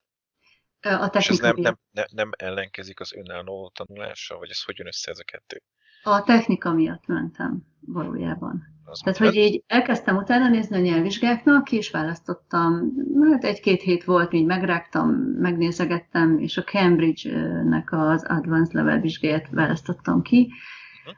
[0.81, 4.87] A És ez nem, nem, nem, nem ellenkezik az önálló tanulással, vagy ez hogy jön
[4.87, 5.63] össze ez a kettő?
[6.03, 8.63] A technika miatt mentem valójában.
[8.85, 12.93] Az Tehát, hogy így elkezdtem utána nézni a nyelvvizsgáknak, ki is választottam,
[13.31, 20.23] hát egy-két hét volt, így megrágtam, megnézegettem, és a Cambridge-nek az Advanced Level vizsgáját választottam
[20.23, 20.53] ki,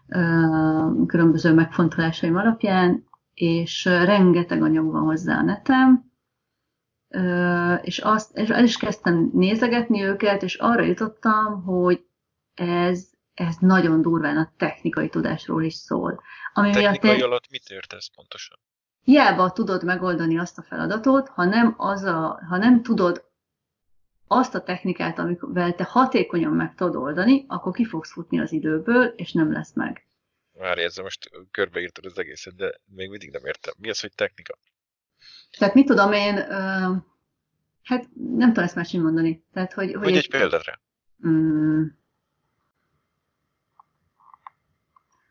[0.08, 1.06] uh-huh.
[1.06, 3.04] különböző megfontolásaim alapján,
[3.34, 6.09] és rengeteg anyag van hozzá a netem,
[7.82, 12.04] és, azt, és el is kezdtem nézegetni őket, és arra jutottam, hogy
[12.54, 16.22] ez, ez nagyon durván a technikai tudásról is szól.
[16.52, 18.58] Ami technikai miatt alatt mit értesz pontosan?
[19.04, 23.28] Hiába tudod megoldani azt a feladatot, ha nem, az a, ha nem tudod
[24.26, 29.04] azt a technikát, amivel te hatékonyan meg tudod oldani, akkor ki fogsz futni az időből,
[29.04, 30.06] és nem lesz meg.
[30.52, 33.74] Várj, ezzel most körbeírtad az egészet, de még mindig nem értem.
[33.78, 34.58] Mi az, hogy technika?
[35.58, 36.96] Tehát mit tudom én, uh,
[37.82, 39.44] hát nem tudom ezt máshogy mondani.
[39.52, 40.80] Tehát, hogy, hogy, hogy egy példatre.
[41.26, 41.84] Mm,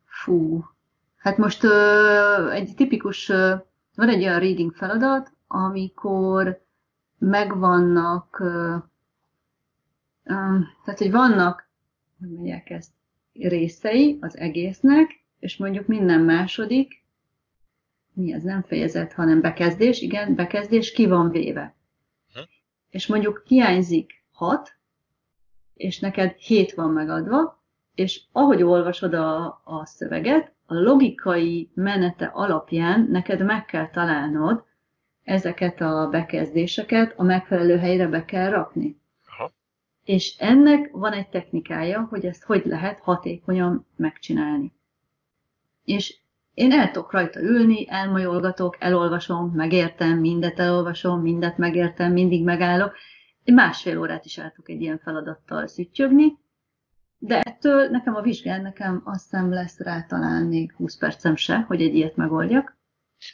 [0.05, 0.63] fú,
[1.17, 3.51] hát most uh, egy tipikus, uh,
[3.95, 6.65] van egy olyan reading feladat, amikor
[7.17, 8.75] megvannak, uh,
[10.23, 11.69] uh, tehát, hogy vannak,
[12.19, 12.91] hogy mondják ezt,
[13.33, 16.98] részei az egésznek, és mondjuk minden második
[18.19, 21.75] mi ez nem fejezet, hanem bekezdés, igen, bekezdés ki van véve.
[22.33, 22.39] Hm.
[22.89, 24.77] És mondjuk hiányzik hat,
[25.73, 27.63] és neked hét van megadva,
[27.95, 34.63] és ahogy olvasod a, a szöveget, a logikai menete alapján neked meg kell találnod,
[35.23, 38.99] ezeket a bekezdéseket a megfelelő helyre be kell rakni.
[39.25, 39.51] Aha.
[40.03, 44.73] És ennek van egy technikája, hogy ezt hogy lehet hatékonyan megcsinálni.
[45.83, 46.17] És
[46.59, 52.95] én el tudok rajta ülni, elmajolgatok, elolvasom, megértem, mindet elolvasom, mindet megértem, mindig megállok.
[53.43, 56.37] Én másfél órát is el tudok egy ilyen feladattal szüttyögni,
[57.17, 61.57] de ettől nekem a vizsgán, nekem azt hiszem lesz rá talán még 20 percem se,
[61.57, 62.77] hogy egy ilyet megoldjak.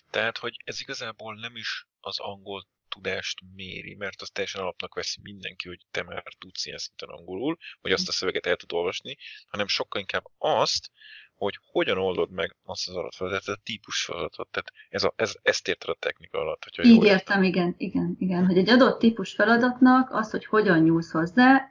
[0.10, 5.20] Tehát, hogy ez igazából nem is az angol tudást méri, mert az teljesen alapnak veszi
[5.24, 9.18] mindenki, hogy te már tudsz ilyen szinten angolul, vagy azt a szöveget el tud olvasni,
[9.48, 10.92] hanem sokkal inkább azt,
[11.38, 14.48] hogy hogyan oldod meg azt az adatfeladatot, a típus feladatot.
[14.52, 16.64] Tehát ez a, ez, ezt érted a technika alatt.
[16.64, 20.80] Hogyha Így értem, értem, igen, igen, igen, hogy egy adott típus feladatnak az, hogy hogyan
[20.80, 21.70] nyúlsz hozzá,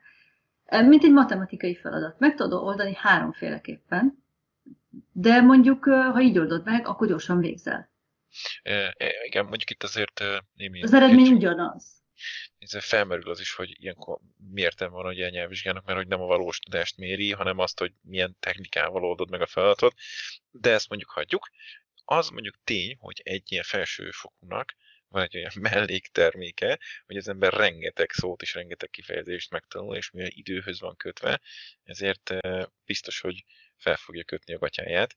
[0.71, 2.19] mint egy matematikai feladat.
[2.19, 4.25] Meg tudod oldani háromféleképpen,
[5.13, 7.93] de mondjuk, ha így oldod meg, akkor gyorsan végzel.
[8.63, 8.95] E,
[9.25, 10.23] igen, mondjuk itt azért
[10.55, 10.83] némi...
[10.83, 12.03] Az eredmény ugyanaz.
[12.59, 14.19] Ez felmerül az is, hogy ilyenkor
[14.53, 17.93] miért nem van a nyelvvizsgának, mert hogy nem a valós tudást méri, hanem azt, hogy
[18.03, 19.95] milyen technikával oldod meg a feladatot,
[20.51, 21.51] de ezt mondjuk hagyjuk.
[22.05, 24.75] Az mondjuk tény, hogy egy ilyen felsőfokúnak
[25.09, 30.31] van egy olyan mellékterméke, hogy az ember rengeteg szót és rengeteg kifejezést megtanul, és mivel
[30.31, 31.41] időhöz van kötve,
[31.83, 32.35] ezért
[32.85, 33.45] biztos, hogy
[33.77, 35.17] fel fogja kötni a gatyáját,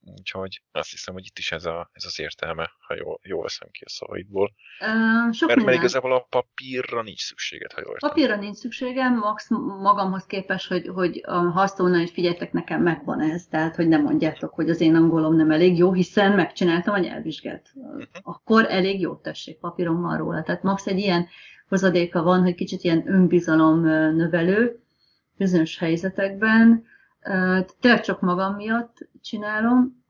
[0.00, 3.68] Úgyhogy azt hiszem, hogy itt is ez, a, ez az értelme, ha jól, jól veszem
[3.70, 4.52] ki a szavaidból.
[4.80, 8.08] Uh, sok mert, mert igazából a papírra nincs szükséged, ha jól értem.
[8.08, 9.48] Papírra nincs szükségem, max
[9.82, 14.02] magamhoz képes, hogy, hogy ha azt volna, hogy figyeljetek, nekem megvan ez, tehát hogy nem
[14.02, 17.70] mondjátok, hogy az én angolom nem elég jó, hiszen megcsináltam a nyelvvizsgát.
[17.74, 18.02] Uh-huh.
[18.22, 20.42] Akkor elég jó, tessék, papírom van róla.
[20.42, 21.28] Tehát max egy ilyen
[21.68, 23.80] hozadéka van, hogy kicsit ilyen önbizalom
[24.14, 24.82] növelő
[25.36, 26.84] bizonyos helyzetekben,
[27.80, 30.04] tényleg csak magam miatt csinálom,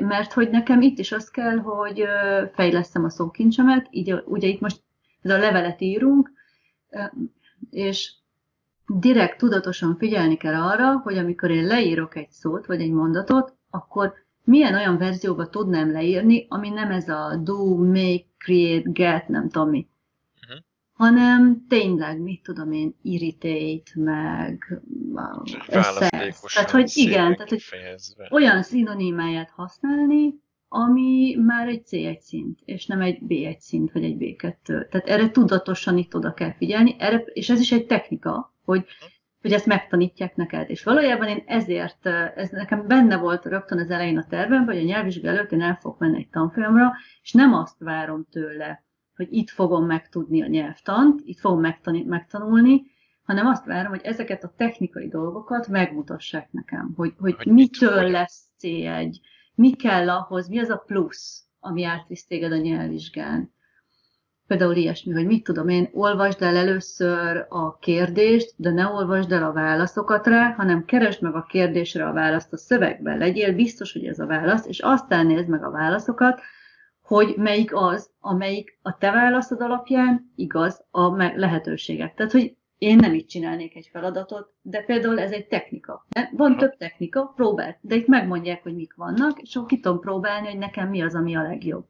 [0.00, 2.04] mert hogy nekem itt is az kell, hogy
[2.52, 4.82] fejlesztem a szókincsemet, így ugye itt most
[5.22, 6.32] ez a levelet írunk,
[7.70, 8.12] és
[8.86, 14.12] direkt tudatosan figyelni kell arra, hogy amikor én leírok egy szót, vagy egy mondatot, akkor
[14.44, 19.68] milyen olyan verzióba tudnám leírni, ami nem ez a do, make, create, get, nem tudom
[19.68, 19.88] mi
[21.00, 24.80] hanem tényleg, mit tudom én, irritate, meg
[25.68, 26.40] összesz.
[26.54, 27.62] Tehát, hogy igen, tehát, hogy
[28.30, 30.34] olyan szinonimáját használni,
[30.68, 34.62] ami már egy C1 szint, és nem egy B1 szint, vagy egy B2.
[34.64, 38.84] Tehát erre tudatosan itt oda kell figyelni, erre, és ez is egy technika, hogy,
[39.40, 40.70] hogy ezt megtanítják neked.
[40.70, 44.86] És valójában én ezért, ez nekem benne volt rögtön az elején a tervemben, hogy a
[44.86, 46.92] nyelvvizsga előtt én el fogok menni egy tanfolyamra,
[47.22, 48.84] és nem azt várom tőle,
[49.20, 51.60] hogy itt fogom megtudni a nyelvtant, itt fogom
[52.06, 52.82] megtanulni,
[53.22, 58.10] hanem azt várom, hogy ezeket a technikai dolgokat megmutassák nekem, hogy, hogy, hogy mitől mit,
[58.10, 59.14] lesz C1,
[59.54, 63.52] mi kell ahhoz, mi az a plusz, ami átvisz téged a nyelvvizsgán.
[64.46, 69.44] Például ilyesmi, hogy mit tudom én, olvasd el először a kérdést, de ne olvasd el
[69.44, 73.18] a válaszokat rá, hanem keresd meg a kérdésre a választ a szövegben.
[73.18, 76.40] Legyél biztos, hogy ez a válasz, és aztán nézd meg a válaszokat,
[77.10, 82.14] hogy melyik az, amelyik a te válaszod alapján igaz a lehetőségek.
[82.14, 86.06] Tehát, hogy én nem így csinálnék egy feladatot, de például ez egy technika.
[86.32, 90.46] Van több technika, próbáld, de itt megmondják, hogy mik vannak, és akkor ki tudom próbálni,
[90.46, 91.88] hogy nekem mi az, ami a legjobb.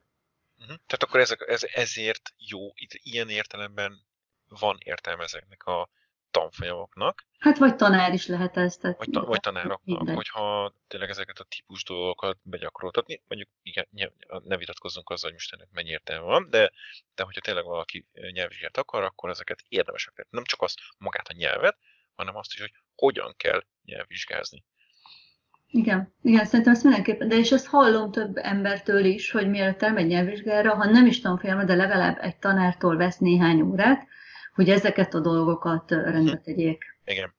[0.58, 0.76] Uh-huh.
[0.86, 3.92] Tehát akkor ezek, ez, ezért jó, itt ilyen értelemben
[4.60, 5.88] van értelme ezeknek a
[6.30, 7.26] tanfolyamoknak.
[7.38, 8.76] Hát vagy tanár is lehet ez.
[8.76, 13.86] Tehát vagy, ta, vagy tanároknak, hogyha tényleg ezeket a típus dolgokat begyakoroltatni, mondjuk igen,
[14.44, 16.70] ne vitatkozzunk azzal, hogy most ennek mennyi értelme van, de,
[17.14, 20.28] de hogyha tényleg valaki nyelvvizsgát akar, akkor ezeket érdemesek tenni.
[20.30, 21.76] Nem csak azt magát a nyelvet,
[22.14, 24.64] hanem azt is, hogy hogyan kell nyelvvizsgázni.
[25.72, 30.06] Igen, igen, szerintem ezt mindenképpen, de és ezt hallom több embertől is, hogy mielőtt elmegy
[30.06, 34.08] nyelvvizsgára, ha nem is tanfolyamra, de legalább egy tanártól vesz néhány órát,
[34.60, 36.42] hogy ezeket a dolgokat rendbe hm.
[36.42, 36.84] tegyék.
[37.04, 37.34] Igen.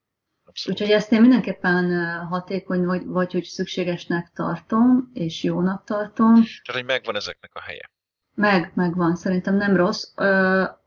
[0.46, 0.80] Abszolút.
[0.80, 6.34] Úgyhogy ezt én mindenképpen hatékony, vagy, vagy hogy szükségesnek tartom, és jónak tartom.
[6.34, 7.92] Tehát, hogy megvan ezeknek a helye.
[8.36, 9.16] Meg, megvan.
[9.16, 10.04] Szerintem nem rossz.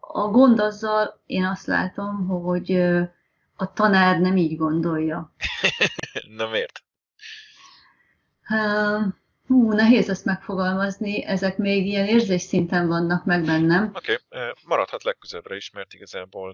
[0.00, 2.72] A gond azzal, én azt látom, hogy
[3.56, 5.32] a tanár nem így gondolja.
[6.36, 6.82] Na miért?
[9.46, 13.90] Hú, nehéz ezt megfogalmazni, ezek még ilyen érzésszinten vannak meg bennem.
[13.94, 14.52] Oké, okay.
[14.66, 16.52] maradhat legközelebbre is, mert igazából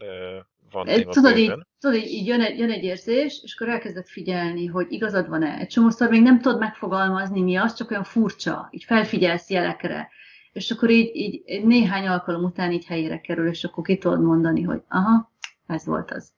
[0.70, 4.06] van téma Tudod, így, tudod így, így jön, egy, jön egy érzés, és akkor elkezded
[4.06, 5.58] figyelni, hogy igazad van-e.
[5.58, 10.10] Egy csomószor még nem tudod megfogalmazni, mi az, csak olyan furcsa, így felfigyelsz jelekre.
[10.52, 14.62] És akkor így, így néhány alkalom után így helyére kerül, és akkor ki tudod mondani,
[14.62, 15.32] hogy aha,
[15.66, 16.32] ez volt az.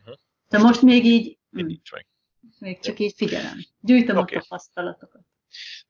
[0.00, 0.14] Uh-huh.
[0.48, 1.38] De most még így...
[1.50, 2.06] Nincs meg.
[2.58, 3.58] Még csak így figyelem.
[3.80, 4.36] Gyűjtöm okay.
[4.36, 5.22] a tapasztalatokat.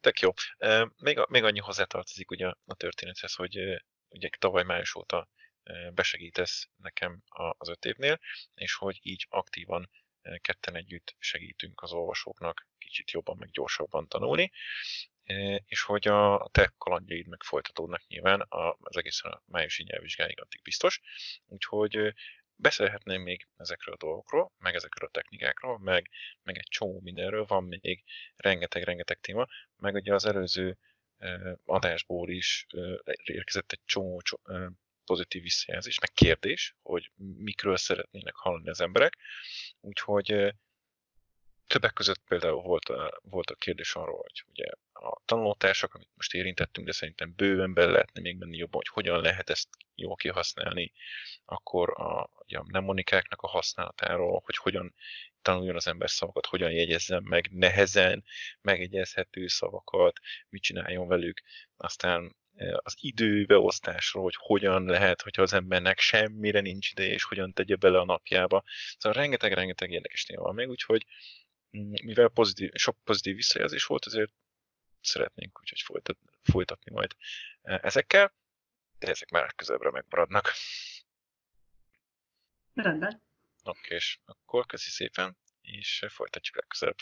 [0.00, 0.32] Tök jó.
[0.96, 5.28] Még, még annyi hozzátartozik ugye a történethez, hogy ugye tavaly május óta
[5.92, 7.22] besegítesz nekem
[7.58, 8.20] az öt évnél,
[8.54, 9.90] és hogy így aktívan
[10.40, 14.50] ketten együtt segítünk az olvasóknak kicsit jobban, meg gyorsabban tanulni,
[15.64, 18.46] és hogy a te kalandjaid meg folytatódnak nyilván
[18.78, 21.00] az egészen a májusi nyelvvizsgáig addig biztos,
[21.46, 22.14] úgyhogy
[22.60, 26.10] beszélhetném még ezekről a dolgokról, meg ezekről a technikákról, meg,
[26.42, 28.04] meg egy csomó mindenről, van még
[28.36, 29.46] rengeteg-rengeteg téma,
[29.76, 30.78] meg ugye az előző
[31.64, 32.66] adásból is
[33.24, 34.20] érkezett egy csomó
[35.04, 39.16] pozitív visszajelzés, meg kérdés, hogy mikről szeretnének hallani az emberek.
[39.80, 40.54] Úgyhogy
[41.66, 44.70] többek között például volt a, volt a kérdés arról, hogy ugye
[45.00, 49.20] a tanulótársak, amit most érintettünk, de szerintem bőven bele lehetne még menni jobban, hogy hogyan
[49.20, 50.92] lehet ezt jól kihasználni,
[51.44, 54.94] akkor a, ugye a mnemonikáknak a használatáról, hogy hogyan
[55.42, 58.24] tanuljon az ember szavakat, hogyan jegyezzen meg nehezen
[58.60, 61.42] megegyezhető szavakat, mit csináljon velük,
[61.76, 62.36] aztán
[62.76, 67.98] az időbeosztásról, hogy hogyan lehet, hogyha az embernek semmire nincs ide, és hogyan tegye bele
[67.98, 68.62] a napjába.
[68.98, 71.06] Szóval rengeteg-rengeteg érdekes téma van még, úgyhogy
[71.78, 74.32] mm, mivel pozitív, sok pozitív visszajelzés volt, ezért
[75.00, 77.16] szeretnénk úgyhogy folytatni, folytatni majd
[77.62, 78.34] ezekkel,
[78.98, 80.52] de ezek már közelbre megmaradnak.
[82.74, 83.22] Rendben.
[83.62, 86.96] Oké, és akkor köszi szépen, és folytatjuk legközelebb.